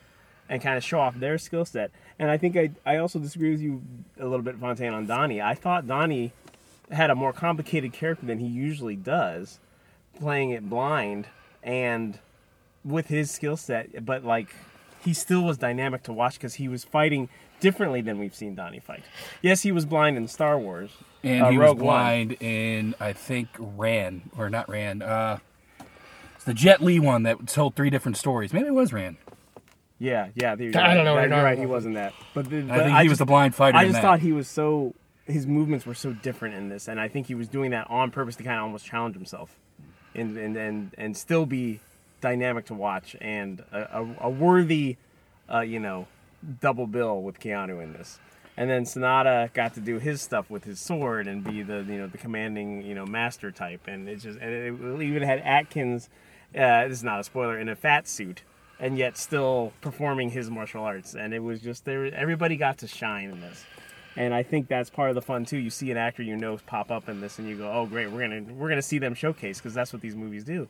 and 0.48 0.62
kind 0.62 0.76
of 0.76 0.84
show 0.84 1.00
off 1.00 1.16
their 1.16 1.38
skill 1.38 1.64
set. 1.64 1.90
And 2.18 2.30
I 2.30 2.38
think 2.38 2.56
I, 2.56 2.70
I 2.86 2.96
also 2.96 3.18
disagree 3.18 3.50
with 3.50 3.60
you 3.60 3.82
a 4.18 4.24
little 4.24 4.42
bit, 4.42 4.56
Fontaine, 4.56 4.94
on 4.94 5.06
Donnie. 5.06 5.42
I 5.42 5.54
thought 5.54 5.86
Donnie 5.86 6.32
had 6.90 7.10
a 7.10 7.14
more 7.14 7.32
complicated 7.32 7.92
character 7.92 8.26
than 8.26 8.38
he 8.38 8.46
usually 8.46 8.96
does, 8.96 9.58
playing 10.18 10.50
it 10.50 10.68
blind 10.70 11.26
and 11.62 12.18
with 12.84 13.08
his 13.08 13.30
skill 13.30 13.56
set, 13.56 14.04
but 14.06 14.24
like 14.24 14.54
he 15.04 15.12
still 15.12 15.42
was 15.42 15.58
dynamic 15.58 16.02
to 16.04 16.12
watch 16.12 16.34
because 16.34 16.54
he 16.54 16.68
was 16.68 16.84
fighting 16.84 17.28
differently 17.60 18.00
than 18.00 18.18
we've 18.18 18.34
seen 18.34 18.54
Donnie 18.54 18.80
fight. 18.80 19.02
Yes, 19.42 19.62
he 19.62 19.72
was 19.72 19.84
blind 19.86 20.16
in 20.16 20.28
Star 20.28 20.58
Wars. 20.58 20.90
And 21.22 21.42
uh, 21.42 21.50
he 21.50 21.58
was 21.58 21.66
Rogue 21.66 21.78
One. 21.78 21.84
blind 21.86 22.36
in, 22.40 22.94
I 23.00 23.12
think, 23.12 23.48
Ran, 23.58 24.30
or 24.36 24.48
not 24.50 24.68
Ran. 24.68 25.02
Uh, 25.02 25.38
it's 26.36 26.44
the 26.44 26.54
Jet 26.54 26.80
Li 26.80 27.00
one 27.00 27.24
that 27.24 27.46
told 27.48 27.74
three 27.74 27.90
different 27.90 28.16
stories. 28.16 28.52
Maybe 28.52 28.66
it 28.68 28.74
was 28.74 28.92
Ran. 28.92 29.16
Yeah, 29.98 30.28
yeah. 30.36 30.54
you're 30.56 30.76
I 30.78 30.94
don't 30.94 31.04
know 31.04 31.14
what 31.14 31.18
Right, 31.22 31.28
you're 31.28 31.36
you're 31.38 31.44
right. 31.44 31.50
talking 31.50 31.60
He 31.62 31.66
wasn't 31.66 31.94
that. 31.96 32.12
But, 32.34 32.48
the, 32.50 32.58
I 32.58 32.62
but 32.62 32.76
think 32.84 32.98
he 32.98 33.08
was 33.08 33.08
just- 33.08 33.18
the 33.18 33.24
blind 33.26 33.54
fighter. 33.54 33.76
I 33.76 33.82
in 33.82 33.88
just 33.88 33.94
that. 33.96 34.02
thought 34.02 34.20
he 34.20 34.32
was 34.32 34.46
so 34.48 34.94
his 35.26 35.46
movements 35.46 35.84
were 35.84 35.94
so 35.94 36.12
different 36.12 36.54
in 36.54 36.68
this, 36.68 36.88
and 36.88 36.98
I 37.00 37.08
think 37.08 37.26
he 37.26 37.34
was 37.34 37.48
doing 37.48 37.72
that 37.72 37.86
on 37.90 38.10
purpose 38.10 38.36
to 38.36 38.42
kind 38.44 38.56
of 38.58 38.62
almost 38.62 38.86
challenge 38.86 39.14
himself, 39.16 39.50
and 40.14 40.36
and 40.38 40.56
and, 40.56 40.94
and 40.96 41.16
still 41.16 41.44
be 41.46 41.80
dynamic 42.20 42.66
to 42.66 42.74
watch 42.74 43.14
and 43.20 43.60
a, 43.72 44.00
a, 44.00 44.16
a 44.22 44.30
worthy, 44.30 44.96
uh, 45.52 45.60
you 45.60 45.80
know, 45.80 46.06
double 46.60 46.86
bill 46.86 47.22
with 47.22 47.40
Keanu 47.40 47.82
in 47.82 47.92
this. 47.92 48.18
And 48.56 48.68
then 48.68 48.84
Sanada 48.84 49.52
got 49.52 49.74
to 49.74 49.80
do 49.80 49.98
his 49.98 50.20
stuff 50.20 50.50
with 50.50 50.64
his 50.64 50.80
sword 50.80 51.28
and 51.28 51.44
be 51.44 51.62
the 51.62 51.78
you 51.78 51.98
know 51.98 52.06
the 52.08 52.18
commanding 52.18 52.82
you 52.82 52.94
know 52.94 53.06
master 53.06 53.52
type, 53.52 53.82
and 53.86 54.08
it 54.08 54.16
just 54.16 54.38
and 54.40 54.52
it 54.52 55.02
even 55.02 55.22
had 55.22 55.40
Adkins. 55.40 56.08
Uh, 56.54 56.88
this 56.88 56.98
is 56.98 57.04
not 57.04 57.20
a 57.20 57.24
spoiler 57.24 57.58
in 57.58 57.68
a 57.68 57.76
fat 57.76 58.08
suit, 58.08 58.42
and 58.80 58.98
yet 58.98 59.16
still 59.16 59.72
performing 59.80 60.30
his 60.30 60.50
martial 60.50 60.82
arts, 60.82 61.14
and 61.14 61.32
it 61.32 61.38
was 61.38 61.60
just 61.60 61.84
there. 61.84 62.06
Everybody 62.06 62.56
got 62.56 62.78
to 62.78 62.88
shine 62.88 63.30
in 63.30 63.40
this 63.40 63.64
and 64.18 64.34
I 64.34 64.42
think 64.42 64.66
that's 64.66 64.90
part 64.90 65.10
of 65.10 65.14
the 65.14 65.22
fun 65.22 65.44
too. 65.44 65.58
You 65.58 65.70
see 65.70 65.92
an 65.92 65.96
actor 65.96 66.24
you 66.24 66.36
know 66.36 66.58
pop 66.66 66.90
up 66.90 67.08
in 67.08 67.20
this, 67.20 67.38
and 67.38 67.48
you 67.48 67.56
go, 67.56 67.70
"Oh, 67.70 67.86
great, 67.86 68.10
we're 68.10 68.20
gonna 68.20 68.42
we're 68.52 68.68
gonna 68.68 68.82
see 68.82 68.98
them 68.98 69.14
showcase 69.14 69.58
because 69.58 69.74
that's 69.74 69.92
what 69.92 70.02
these 70.02 70.16
movies 70.16 70.42
do." 70.42 70.68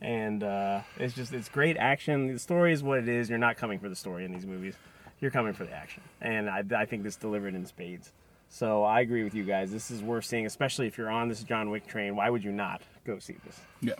And 0.00 0.42
uh, 0.42 0.80
it's 0.98 1.14
just 1.14 1.32
it's 1.32 1.48
great 1.48 1.76
action. 1.76 2.32
The 2.32 2.38
story 2.40 2.72
is 2.72 2.82
what 2.82 2.98
it 2.98 3.08
is. 3.08 3.30
You're 3.30 3.38
not 3.38 3.56
coming 3.56 3.78
for 3.78 3.88
the 3.88 3.94
story 3.94 4.24
in 4.24 4.32
these 4.32 4.44
movies. 4.44 4.74
You're 5.20 5.30
coming 5.30 5.52
for 5.52 5.64
the 5.64 5.72
action, 5.72 6.02
and 6.20 6.48
I, 6.48 6.62
I 6.74 6.84
think 6.86 7.02
this 7.02 7.16
delivered 7.16 7.54
in 7.54 7.66
spades. 7.66 8.12
So 8.48 8.82
I 8.82 9.00
agree 9.00 9.22
with 9.22 9.34
you 9.34 9.44
guys. 9.44 9.70
This 9.70 9.90
is 9.90 10.02
worth 10.02 10.24
seeing, 10.24 10.44
especially 10.44 10.86
if 10.86 10.98
you're 10.98 11.10
on 11.10 11.28
this 11.28 11.42
John 11.44 11.70
Wick 11.70 11.86
train. 11.86 12.16
Why 12.16 12.30
would 12.30 12.42
you 12.42 12.52
not 12.52 12.82
go 13.04 13.18
see 13.18 13.36
this? 13.44 13.60
Yeah. 13.80 13.94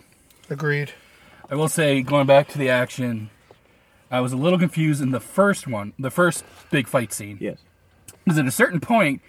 Agreed. 0.49 0.91
I 1.49 1.55
will 1.55 1.69
say, 1.69 2.01
going 2.01 2.27
back 2.27 2.49
to 2.49 2.57
the 2.57 2.69
action, 2.69 3.29
I 4.09 4.19
was 4.19 4.33
a 4.33 4.37
little 4.37 4.59
confused 4.59 5.01
in 5.01 5.11
the 5.11 5.21
first 5.21 5.67
one, 5.67 5.93
the 5.97 6.11
first 6.11 6.43
big 6.69 6.87
fight 6.87 7.13
scene. 7.13 7.37
Yes. 7.39 7.59
Because 8.25 8.37
at 8.37 8.45
a 8.45 8.51
certain 8.51 8.81
point, 8.81 9.21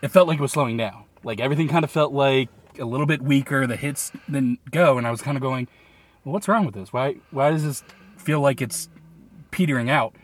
it 0.00 0.08
felt 0.08 0.28
like 0.28 0.38
it 0.38 0.42
was 0.42 0.52
slowing 0.52 0.76
down. 0.76 1.04
Like 1.24 1.40
everything 1.40 1.68
kind 1.68 1.84
of 1.84 1.90
felt 1.90 2.12
like 2.12 2.48
a 2.78 2.84
little 2.84 3.06
bit 3.06 3.20
weaker. 3.20 3.66
The 3.66 3.76
hits 3.76 4.12
didn't 4.26 4.70
go, 4.70 4.96
and 4.98 5.06
I 5.06 5.10
was 5.10 5.20
kind 5.22 5.36
of 5.36 5.42
going, 5.42 5.66
well, 6.24 6.32
"What's 6.34 6.46
wrong 6.46 6.64
with 6.64 6.74
this? 6.74 6.92
Why? 6.92 7.16
Why 7.32 7.50
does 7.50 7.64
this 7.64 7.82
feel 8.16 8.40
like 8.40 8.62
it's 8.62 8.88
petering 9.50 9.90
out?" 9.90 10.14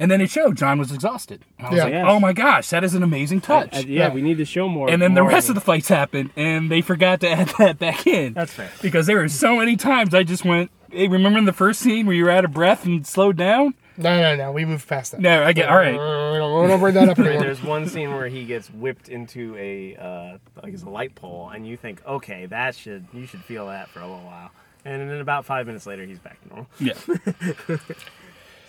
And 0.00 0.10
then 0.10 0.20
it 0.20 0.30
showed 0.30 0.56
John 0.56 0.78
was 0.78 0.90
exhausted. 0.90 1.44
And 1.58 1.66
I 1.66 1.70
was 1.70 1.76
Yeah. 1.76 1.84
like, 1.84 1.92
Yes. 1.92 2.06
"Oh 2.08 2.18
my 2.18 2.32
gosh, 2.32 2.70
that 2.70 2.82
is 2.82 2.94
an 2.94 3.02
amazing 3.02 3.42
touch." 3.42 3.68
Uh, 3.76 3.78
yeah, 3.86 4.06
Yeah. 4.08 4.12
we 4.14 4.22
need 4.22 4.38
to 4.38 4.44
show 4.46 4.66
more. 4.68 4.90
and 4.90 5.00
then 5.00 5.14
the 5.14 5.22
rest 5.22 5.48
of 5.50 5.54
the 5.54 5.60
fights 5.60 5.88
happened, 5.88 6.30
and 6.36 6.70
they 6.70 6.80
forgot 6.80 7.20
to 7.20 7.28
add 7.30 7.48
that 7.58 7.78
back 7.78 8.06
in. 8.06 8.32
That's 8.32 8.52
fair. 8.52 8.70
Because 8.82 9.06
there 9.06 9.18
were 9.18 9.28
so 9.28 9.56
many 9.56 9.76
times 9.76 10.14
I 10.14 10.22
just 10.22 10.44
went, 10.44 10.70
"Hey, 10.90 11.06
remember 11.06 11.38
in 11.38 11.44
the 11.44 11.52
first 11.52 11.80
scene 11.80 12.06
where 12.06 12.16
you 12.16 12.24
were 12.24 12.30
out 12.30 12.44
of 12.46 12.52
breath 12.52 12.84
and 12.86 13.06
slowed 13.06 13.36
down?" 13.36 13.74
No, 13.98 14.18
no, 14.18 14.34
no. 14.34 14.50
We 14.52 14.64
moved 14.64 14.88
past 14.88 15.12
that. 15.12 15.20
No, 15.20 15.44
I 15.44 15.52
get 15.52 15.68
all 15.68 15.76
right. 15.76 15.92
We 15.92 15.98
don't, 15.98 16.62
we 16.62 16.68
don't 16.68 16.80
bring 16.80 16.94
that 16.94 17.10
up 17.10 17.18
anymore. 17.18 17.42
there's 17.42 17.62
one 17.62 17.86
scene 17.86 18.14
where 18.14 18.28
he 18.28 18.46
gets 18.46 18.68
whipped 18.70 19.10
into 19.10 19.54
a 19.58 19.94
uh, 19.96 20.38
like 20.62 20.72
it's 20.72 20.82
a 20.84 20.88
light 20.88 21.14
pole, 21.14 21.50
and 21.54 21.66
you 21.66 21.76
think, 21.76 22.00
okay, 22.06 22.46
that 22.46 22.74
should 22.74 23.04
you 23.12 23.26
should 23.26 23.44
feel 23.44 23.66
that 23.66 23.90
for 23.90 23.98
a 24.00 24.06
little 24.06 24.24
while, 24.24 24.50
and 24.86 25.10
then 25.10 25.20
about 25.20 25.44
five 25.44 25.66
minutes 25.66 25.84
later, 25.84 26.06
he's 26.06 26.18
back 26.18 26.40
to 26.40 26.48
normal. 26.48 26.66
Yeah. 26.78 26.94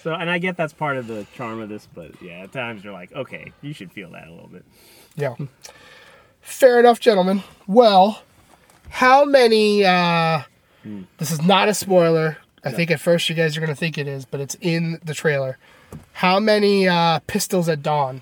So, 0.04 0.14
and 0.14 0.30
I 0.30 0.40
get 0.40 0.58
that's 0.58 0.74
part 0.74 0.98
of 0.98 1.08
the 1.08 1.28
charm 1.36 1.62
of 1.62 1.70
this, 1.70 1.88
but 1.94 2.20
yeah, 2.22 2.40
at 2.44 2.52
times 2.52 2.84
you're 2.84 2.94
like, 2.94 3.14
okay, 3.14 3.52
you 3.62 3.74
should 3.74 3.92
feel 3.92 4.10
that 4.12 4.28
a 4.28 4.32
little 4.32 4.48
bit. 4.50 4.66
Yeah. 5.16 5.36
Fair 6.42 6.80
enough, 6.80 7.00
gentlemen. 7.00 7.44
Well, 7.68 8.24
how 8.90 9.26
many? 9.26 9.86
uh 9.86 10.42
This 11.18 11.32
is 11.32 11.42
not 11.42 11.70
a 11.70 11.74
spoiler. 11.74 12.38
I 12.64 12.72
think 12.72 12.92
at 12.92 13.00
first 13.00 13.30
you 13.30 13.36
guys 13.36 13.56
are 13.58 13.60
going 13.60 13.70
to 13.74 13.76
think 13.76 13.98
it 13.98 14.08
is, 14.08 14.26
but 14.26 14.40
it's 14.40 14.56
in 14.62 15.00
the 15.04 15.14
trailer. 15.14 15.58
How 16.14 16.40
many 16.40 16.88
uh 16.88 17.20
pistols 17.28 17.70
at 17.70 17.84
dawn 17.84 18.22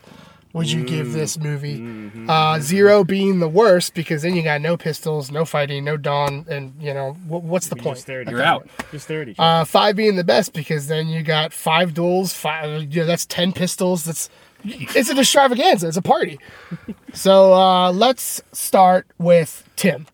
would 0.53 0.71
you 0.71 0.83
give 0.83 1.13
this 1.13 1.37
movie? 1.37 2.09
Uh, 2.27 2.59
zero 2.59 3.03
being 3.03 3.39
the 3.39 3.47
worst 3.47 3.93
because 3.93 4.21
then 4.23 4.35
you 4.35 4.41
got 4.43 4.61
no 4.61 4.75
pistols, 4.77 5.29
no 5.31 5.45
fighting, 5.45 5.83
no 5.83 5.95
dawn, 5.97 6.45
and 6.49 6.73
you 6.79 6.93
know 6.93 7.13
wh- 7.13 7.43
what's 7.43 7.67
the 7.67 7.75
point? 7.75 7.95
Just 7.97 8.01
stare 8.03 8.23
You're 8.23 8.41
out. 8.41 8.63
other. 8.63 8.85
Just 8.91 9.05
stare 9.05 9.21
at 9.21 9.29
each 9.29 9.35
Uh, 9.39 9.63
five 9.65 9.95
being 9.95 10.15
the 10.15 10.23
best 10.23 10.53
because 10.53 10.87
then 10.87 11.07
you 11.07 11.21
got 11.23 11.53
five 11.53 11.93
duels. 11.93 12.33
Five, 12.33 12.93
you 12.93 13.01
know, 13.01 13.05
that's 13.05 13.25
ten 13.25 13.53
pistols. 13.53 14.05
That's 14.05 14.29
it's 14.63 15.09
an 15.09 15.17
extravaganza. 15.19 15.87
It's 15.87 15.97
a 15.97 16.01
party. 16.01 16.39
so 17.13 17.53
uh, 17.53 17.91
let's 17.91 18.41
start 18.51 19.07
with 19.17 19.67
Tim. 19.75 20.07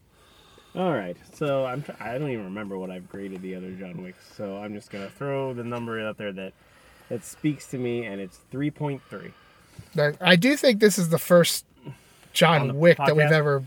All 0.75 0.91
right, 0.91 1.15
so 1.33 1.65
I'm 1.65 1.81
tr- 1.83 1.93
I 2.01 2.17
don't 2.17 2.29
even 2.29 2.43
remember 2.45 2.77
what 2.77 2.91
I've 2.91 3.07
graded 3.07 3.41
the 3.41 3.55
other 3.55 3.71
John 3.71 4.03
Wicks, 4.03 4.23
so 4.35 4.57
I'm 4.57 4.73
just 4.73 4.89
gonna 4.91 5.09
throw 5.09 5.53
the 5.53 5.63
number 5.63 6.05
out 6.05 6.17
there 6.17 6.33
that 6.33 6.51
that 7.07 7.23
speaks 7.23 7.67
to 7.67 7.77
me, 7.77 8.05
and 8.05 8.19
it's 8.19 8.39
three 8.51 8.69
point 8.71 9.01
three. 9.09 9.31
I 10.21 10.35
do 10.35 10.55
think 10.57 10.79
this 10.79 10.97
is 10.97 11.09
the 11.09 11.17
first 11.17 11.65
John 12.33 12.67
the 12.67 12.73
Wick 12.73 12.97
that 12.97 13.15
we've 13.15 13.31
ever, 13.31 13.63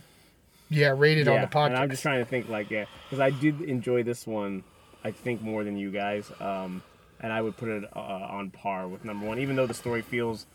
yeah, 0.69 0.95
rated 0.97 1.29
on 1.29 1.41
the 1.41 1.47
podcast. 1.47 1.79
I'm 1.79 1.91
just 1.91 2.03
trying 2.03 2.19
to 2.19 2.25
think 2.25 2.49
like 2.49 2.71
yeah, 2.71 2.85
because 3.05 3.21
I 3.21 3.31
did 3.31 3.61
enjoy 3.63 4.03
this 4.03 4.27
one. 4.27 4.65
I 5.05 5.13
think 5.13 5.41
more 5.41 5.65
than 5.65 5.77
you 5.77 5.91
guys, 5.91 6.31
um, 6.41 6.83
and 7.21 7.33
I 7.33 7.41
would 7.41 7.57
put 7.57 7.69
it 7.69 7.85
uh, 7.95 7.99
on 8.01 8.51
par 8.51 8.89
with 8.89 9.05
number 9.05 9.27
one, 9.27 9.39
even 9.39 9.57
though 9.57 9.67
the 9.67 9.75
story 9.75 10.03
feels 10.03 10.47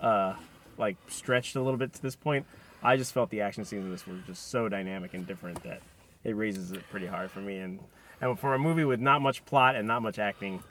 uh, 0.00 0.34
like 0.78 0.96
stretched 1.08 1.56
a 1.56 1.60
little 1.60 1.78
bit 1.78 1.92
to 1.94 2.02
this 2.02 2.16
point. 2.16 2.46
I 2.82 2.96
just 2.96 3.12
felt 3.12 3.30
the 3.30 3.40
action 3.40 3.64
scenes 3.64 3.84
in 3.84 3.90
this 3.90 4.06
were 4.06 4.16
just 4.26 4.50
so 4.50 4.68
dynamic 4.68 5.14
and 5.14 5.26
different 5.26 5.62
that 5.64 5.80
it 6.24 6.36
raises 6.36 6.72
it 6.72 6.82
pretty 6.90 7.06
hard 7.06 7.30
for 7.30 7.40
me. 7.40 7.58
And 7.58 7.80
and 8.20 8.38
for 8.38 8.54
a 8.54 8.58
movie 8.58 8.84
with 8.84 9.00
not 9.00 9.20
much 9.22 9.44
plot 9.44 9.76
and 9.76 9.86
not 9.86 10.02
much 10.02 10.18
acting, 10.18 10.62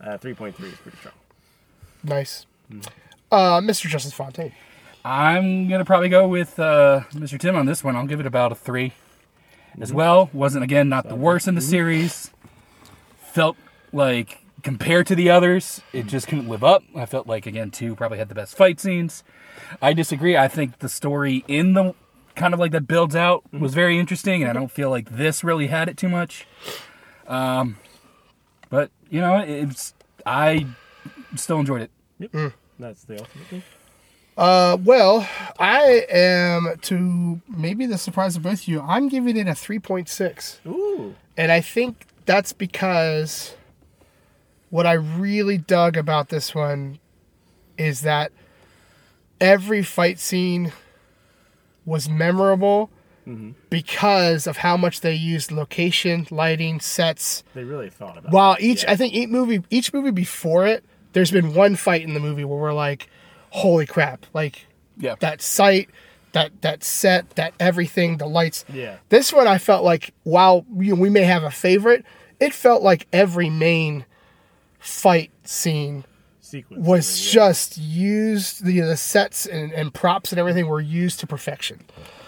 uh, 0.00 0.18
3.3 0.18 0.48
is 0.64 0.74
pretty 0.78 0.96
strong. 0.98 1.14
nice. 2.02 2.46
Uh, 3.34 3.60
Mr. 3.60 3.88
Justin 3.88 4.12
Fontaine. 4.12 4.52
I'm 5.04 5.68
gonna 5.68 5.84
probably 5.84 6.08
go 6.08 6.28
with 6.28 6.56
uh, 6.60 7.00
Mr. 7.10 7.36
Tim 7.36 7.56
on 7.56 7.66
this 7.66 7.82
one. 7.82 7.96
I'll 7.96 8.06
give 8.06 8.20
it 8.20 8.26
about 8.26 8.52
a 8.52 8.54
three 8.54 8.92
as 9.80 9.92
well. 9.92 10.30
Wasn't 10.32 10.62
again 10.62 10.88
not 10.88 11.08
the 11.08 11.16
worst 11.16 11.48
in 11.48 11.56
the 11.56 11.60
series. 11.60 12.30
Felt 13.18 13.56
like 13.92 14.38
compared 14.62 15.08
to 15.08 15.16
the 15.16 15.30
others, 15.30 15.82
it 15.92 16.06
just 16.06 16.28
couldn't 16.28 16.48
live 16.48 16.62
up. 16.62 16.84
I 16.94 17.06
felt 17.06 17.26
like 17.26 17.44
again 17.44 17.72
two 17.72 17.96
probably 17.96 18.18
had 18.18 18.28
the 18.28 18.36
best 18.36 18.56
fight 18.56 18.78
scenes. 18.78 19.24
I 19.82 19.94
disagree. 19.94 20.36
I 20.36 20.46
think 20.46 20.78
the 20.78 20.88
story 20.88 21.44
in 21.48 21.72
the 21.72 21.92
kind 22.36 22.54
of 22.54 22.60
like 22.60 22.70
that 22.70 22.86
builds 22.86 23.16
out 23.16 23.42
was 23.52 23.74
very 23.74 23.98
interesting, 23.98 24.42
and 24.42 24.48
I 24.48 24.52
don't 24.52 24.70
feel 24.70 24.90
like 24.90 25.10
this 25.10 25.42
really 25.42 25.66
had 25.66 25.88
it 25.88 25.96
too 25.96 26.08
much. 26.08 26.46
Um, 27.26 27.78
but 28.70 28.92
you 29.10 29.20
know, 29.20 29.38
it's 29.38 29.92
I 30.24 30.68
still 31.34 31.58
enjoyed 31.58 31.90
it. 32.22 32.52
That's 32.78 33.04
the 33.04 33.18
ultimate 33.18 33.46
thing. 33.48 33.62
Uh, 34.36 34.76
well, 34.82 35.28
I 35.60 36.06
am 36.10 36.76
to 36.82 37.40
maybe 37.48 37.86
the 37.86 37.98
surprise 37.98 38.34
of 38.36 38.42
both 38.42 38.62
of 38.62 38.68
you. 38.68 38.80
I'm 38.80 39.08
giving 39.08 39.36
it 39.36 39.46
a 39.46 39.54
three 39.54 39.78
point 39.78 40.08
six. 40.08 40.60
Ooh. 40.66 41.14
And 41.36 41.52
I 41.52 41.60
think 41.60 42.06
that's 42.26 42.52
because 42.52 43.54
what 44.70 44.86
I 44.86 44.94
really 44.94 45.58
dug 45.58 45.96
about 45.96 46.30
this 46.30 46.54
one 46.54 46.98
is 47.78 48.00
that 48.00 48.32
every 49.40 49.82
fight 49.82 50.18
scene 50.18 50.72
was 51.84 52.08
memorable 52.08 52.90
because 53.70 54.46
of 54.46 54.58
how 54.58 54.76
much 54.76 55.00
they 55.00 55.14
used 55.14 55.50
location, 55.50 56.26
lighting, 56.30 56.78
sets. 56.78 57.42
They 57.54 57.64
really 57.64 57.88
thought 57.88 58.18
about. 58.18 58.30
It. 58.30 58.34
While 58.34 58.54
it. 58.54 58.60
each, 58.60 58.82
Yeah. 58.82 58.92
I 58.92 58.96
think 58.96 59.14
each 59.14 59.28
movie, 59.30 59.62
each 59.70 59.92
movie 59.94 60.10
before 60.10 60.66
it, 60.66 60.84
there's 61.14 61.30
been 61.30 61.54
one 61.54 61.74
fight 61.76 62.02
in 62.02 62.12
the 62.14 62.20
movie 62.20 62.44
where 62.44 62.58
we're 62.58 62.72
like, 62.74 63.08
"Holy 63.50 63.86
crap!" 63.86 64.26
Like 64.34 64.66
Yeah. 64.98 65.14
that 65.20 65.40
sight, 65.40 65.88
that 66.32 66.60
that 66.62 66.84
set, 66.84 67.30
that 67.36 67.54
everything, 67.58 68.18
the 68.18 68.26
lights. 68.26 68.64
Yeah. 68.72 68.96
This 69.08 69.32
one, 69.32 69.48
I 69.48 69.58
felt 69.58 69.82
like 69.84 70.12
while 70.24 70.66
you 70.78 70.94
know, 70.94 71.00
we 71.00 71.08
may 71.10 71.22
have 71.24 71.42
a 71.42 71.50
favorite, 71.50 72.04
it 72.38 72.52
felt 72.52 72.82
like 72.82 73.06
every 73.12 73.48
main 73.50 74.04
fight 74.78 75.30
scene 75.44 76.04
sequence 76.40 76.86
was 76.86 77.26
yeah. 77.28 77.32
just 77.32 77.78
used. 77.78 78.64
The, 78.64 78.80
the 78.80 78.96
sets 78.96 79.46
and, 79.46 79.72
and 79.72 79.92
props 79.94 80.30
and 80.32 80.38
everything 80.38 80.66
were 80.68 80.80
used 80.80 81.20
to 81.20 81.26
perfection. 81.26 81.80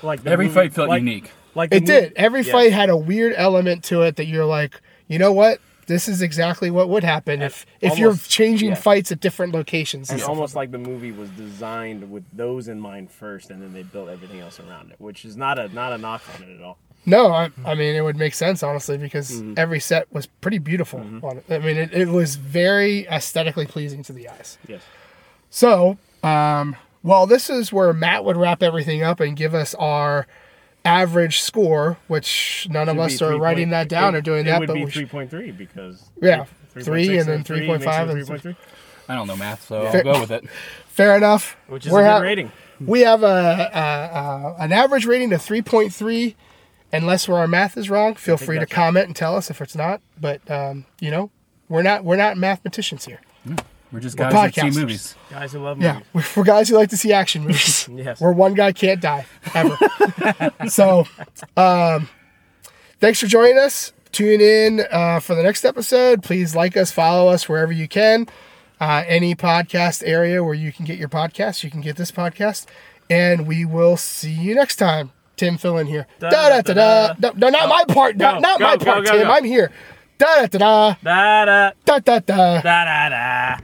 like 0.03 0.23
the 0.23 0.31
Every 0.31 0.47
movie- 0.47 0.55
fight 0.55 0.73
felt 0.75 0.89
like- 0.89 1.01
unique. 1.01 1.31
Like 1.55 1.71
the 1.71 1.77
It 1.77 1.87
did. 1.87 2.13
Every 2.17 2.43
yeah. 2.43 2.53
fight 2.53 2.73
had 2.73 2.91
a 2.91 2.97
weird 2.97 3.33
element 3.35 3.83
to 3.85 4.03
it 4.03 4.17
that 4.17 4.27
you're 4.27 4.45
like, 4.45 4.79
you 5.09 5.19
know 5.19 5.33
what? 5.33 5.59
This 5.87 6.09
is 6.09 6.21
exactly 6.21 6.71
what 6.71 6.89
would 6.89 7.05
happen 7.05 7.43
if 7.43 7.65
if 7.81 7.99
you're 7.99 8.17
changing 8.17 8.71
yeah. 8.71 8.75
fights 8.75 9.13
at 9.13 9.21
different 9.21 9.55
locations. 9.55 10.11
It's 10.11 10.25
almost 10.25 10.55
like 10.57 10.71
the 10.73 10.79
movie 10.79 11.13
was 11.13 11.31
designed 11.31 12.11
with 12.11 12.25
those 12.33 12.69
in 12.69 12.81
mind 12.81 13.11
first, 13.11 13.51
and 13.51 13.63
then 13.63 13.73
they 13.73 13.83
built 13.85 14.09
everything 14.09 14.41
else 14.41 14.59
around 14.59 14.91
it, 14.91 15.01
which 15.01 15.25
is 15.25 15.37
not 15.37 15.59
a 15.59 15.69
not 15.69 15.93
a 15.93 15.99
knock 15.99 16.23
on 16.35 16.43
it 16.49 16.57
at 16.57 16.63
all. 16.63 16.79
No, 17.09 17.29
I, 17.33 17.51
I 17.65 17.77
mean 17.77 17.95
it 17.95 18.01
would 18.01 18.17
make 18.17 18.35
sense 18.35 18.65
honestly 18.65 18.99
because 18.99 19.31
Mm-hmm. 19.31 19.55
every 19.57 19.79
set 19.79 20.13
was 20.13 20.27
pretty 20.27 20.59
beautiful. 20.59 20.99
On 21.23 21.37
it. 21.37 21.45
I 21.49 21.59
mean 21.59 21.77
it, 21.77 21.93
it 21.93 22.09
was 22.09 22.35
very 22.37 23.07
aesthetically 23.07 23.67
pleasing 23.67 24.03
to 24.05 24.13
the 24.13 24.29
eyes. 24.29 24.59
Yes. 24.67 24.83
So, 25.51 25.99
um, 26.25 26.75
well, 27.05 27.27
this 27.29 27.49
is 27.49 27.73
where 27.73 27.93
Matt 27.93 28.25
would 28.25 28.37
wrap 28.37 28.61
everything 28.63 29.05
up 29.05 29.21
and 29.21 29.37
give 29.37 29.55
us 29.55 29.75
our 29.77 30.27
average 30.87 31.41
score, 31.41 31.99
which 32.09 32.67
none 32.71 32.89
of 32.89 32.99
us 32.99 33.21
are 33.21 33.31
three 33.33 33.39
writing 33.39 33.65
point- 33.67 33.71
that 33.73 33.89
down 33.89 34.15
it- 34.15 34.19
or 34.19 34.21
doing 34.23 34.41
it 34.41 34.45
that. 34.51 34.61
would 34.61 34.67
but 34.69 34.75
be 34.75 34.85
we 34.85 34.91
should- 34.91 35.01
three 35.01 35.07
point 35.07 35.31
three 35.31 35.51
because 35.51 36.03
Yeah, 36.23 36.45
3.6 36.75 36.85
three 36.85 37.19
and 37.19 37.29
then 37.29 37.45
3.5 37.45 38.09
and- 38.11 38.27
3.3, 38.27 38.57
I 39.09 39.15
don't 39.15 39.27
know 39.27 39.37
math, 39.37 39.67
so 39.67 39.91
Fair- 39.91 40.07
I'll 40.07 40.15
go 40.15 40.21
with 40.21 40.31
it. 40.31 40.45
fair 40.89 41.17
enough. 41.17 41.57
which 41.69 41.87
is 41.87 41.93
We're 41.93 42.01
a 42.01 42.05
good 42.05 42.11
ha- 42.11 42.19
rating. 42.21 42.53
We 42.81 43.01
have 43.01 43.23
a, 43.23 43.27
a, 43.27 43.79
a 43.79 44.57
an 44.65 44.73
average 44.73 45.07
rating 45.07 45.33
of 45.33 45.41
three 45.43 45.63
point 45.63 45.93
three. 45.95 46.37
Unless 46.93 47.27
where 47.29 47.39
our 47.39 47.49
math 47.49 47.77
is 47.77 47.91
wrong, 47.91 48.15
feel 48.15 48.37
free 48.37 48.57
to 48.57 48.61
that's 48.61 48.71
right. 48.73 48.77
comment 48.77 49.07
and 49.09 49.17
tell 49.17 49.35
us 49.37 49.51
if 49.51 49.61
it's 49.61 49.75
not. 49.75 50.01
But 50.21 50.49
um, 50.51 50.85
you 51.01 51.11
know, 51.11 51.31
we're 51.69 51.83
not 51.83 52.05
we're 52.05 52.17
not 52.17 52.37
mathematicians 52.37 53.05
here. 53.07 53.21
We're 53.93 54.01
just 54.01 54.19
We're 54.19 54.31
guys 54.31 54.55
that 54.55 54.73
see 54.73 54.81
movies. 54.81 55.15
Guys 55.31 55.53
who 55.53 55.61
love 55.61 55.79
movies. 55.79 56.03
we're, 56.13 56.25
we're 56.37 56.45
guys 56.45 56.69
who 56.69 56.77
like 56.77 56.91
to 56.91 56.97
see 56.97 57.13
action 57.13 57.43
movies. 57.47 57.89
Yes. 57.93 58.21
Where 58.21 58.33
one 58.33 58.55
guy 58.55 58.73
can't 58.73 59.01
die 59.01 59.27
ever. 59.55 59.77
so, 60.69 61.07
um, 61.57 62.09
thanks 63.01 63.21
for 63.21 63.27
joining 63.27 63.59
us. 63.59 63.93
Tune 64.13 64.41
in 64.41 64.85
uh, 64.91 65.21
for 65.21 65.35
the 65.35 65.43
next 65.43 65.65
episode. 65.65 66.23
Please 66.23 66.57
like 66.57 66.77
us, 66.77 66.91
follow 66.91 67.29
us 67.29 67.49
wherever 67.49 67.73
you 67.73 67.87
can. 67.87 68.27
Uh, 68.81 69.05
any 69.07 69.35
podcast 69.35 70.03
area 70.07 70.43
where 70.43 70.55
you 70.55 70.73
can 70.73 70.85
get 70.85 70.99
your 70.99 71.09
podcast, 71.09 71.63
you 71.65 71.71
can 71.71 71.81
get 71.81 71.97
this 71.97 72.11
podcast. 72.11 72.67
And 73.09 73.47
we 73.47 73.65
will 73.65 73.97
see 73.97 74.33
you 74.33 74.55
next 74.55 74.77
time. 74.77 75.13
Tim, 75.37 75.59
fill 75.59 75.77
in 75.79 75.87
here. 75.87 76.07
Da 76.19 76.31
da 76.31 76.61
da 76.63 76.73
da. 76.73 77.15
No, 77.19 77.31
no, 77.37 77.49
not 77.51 77.69
my 77.69 77.85
part. 77.95 78.17
Not, 78.17 78.35
Go, 78.37 78.41
not 78.41 78.59
go, 78.59 78.65
my 78.65 78.77
go, 78.77 78.85
part, 78.85 79.05
go, 79.05 79.13
Tim. 79.19 79.31
I'm 79.31 79.45
here. 79.45 79.71
Da 80.19 80.47
da 80.47 80.47
da 80.47 80.59
da. 80.59 80.95
Da 81.05 81.45
da 81.45 81.73
Da 81.85 81.99
da 81.99 82.19
da. 82.21 82.61
da 82.63 82.85
da 82.85 83.09
da. 83.11 83.59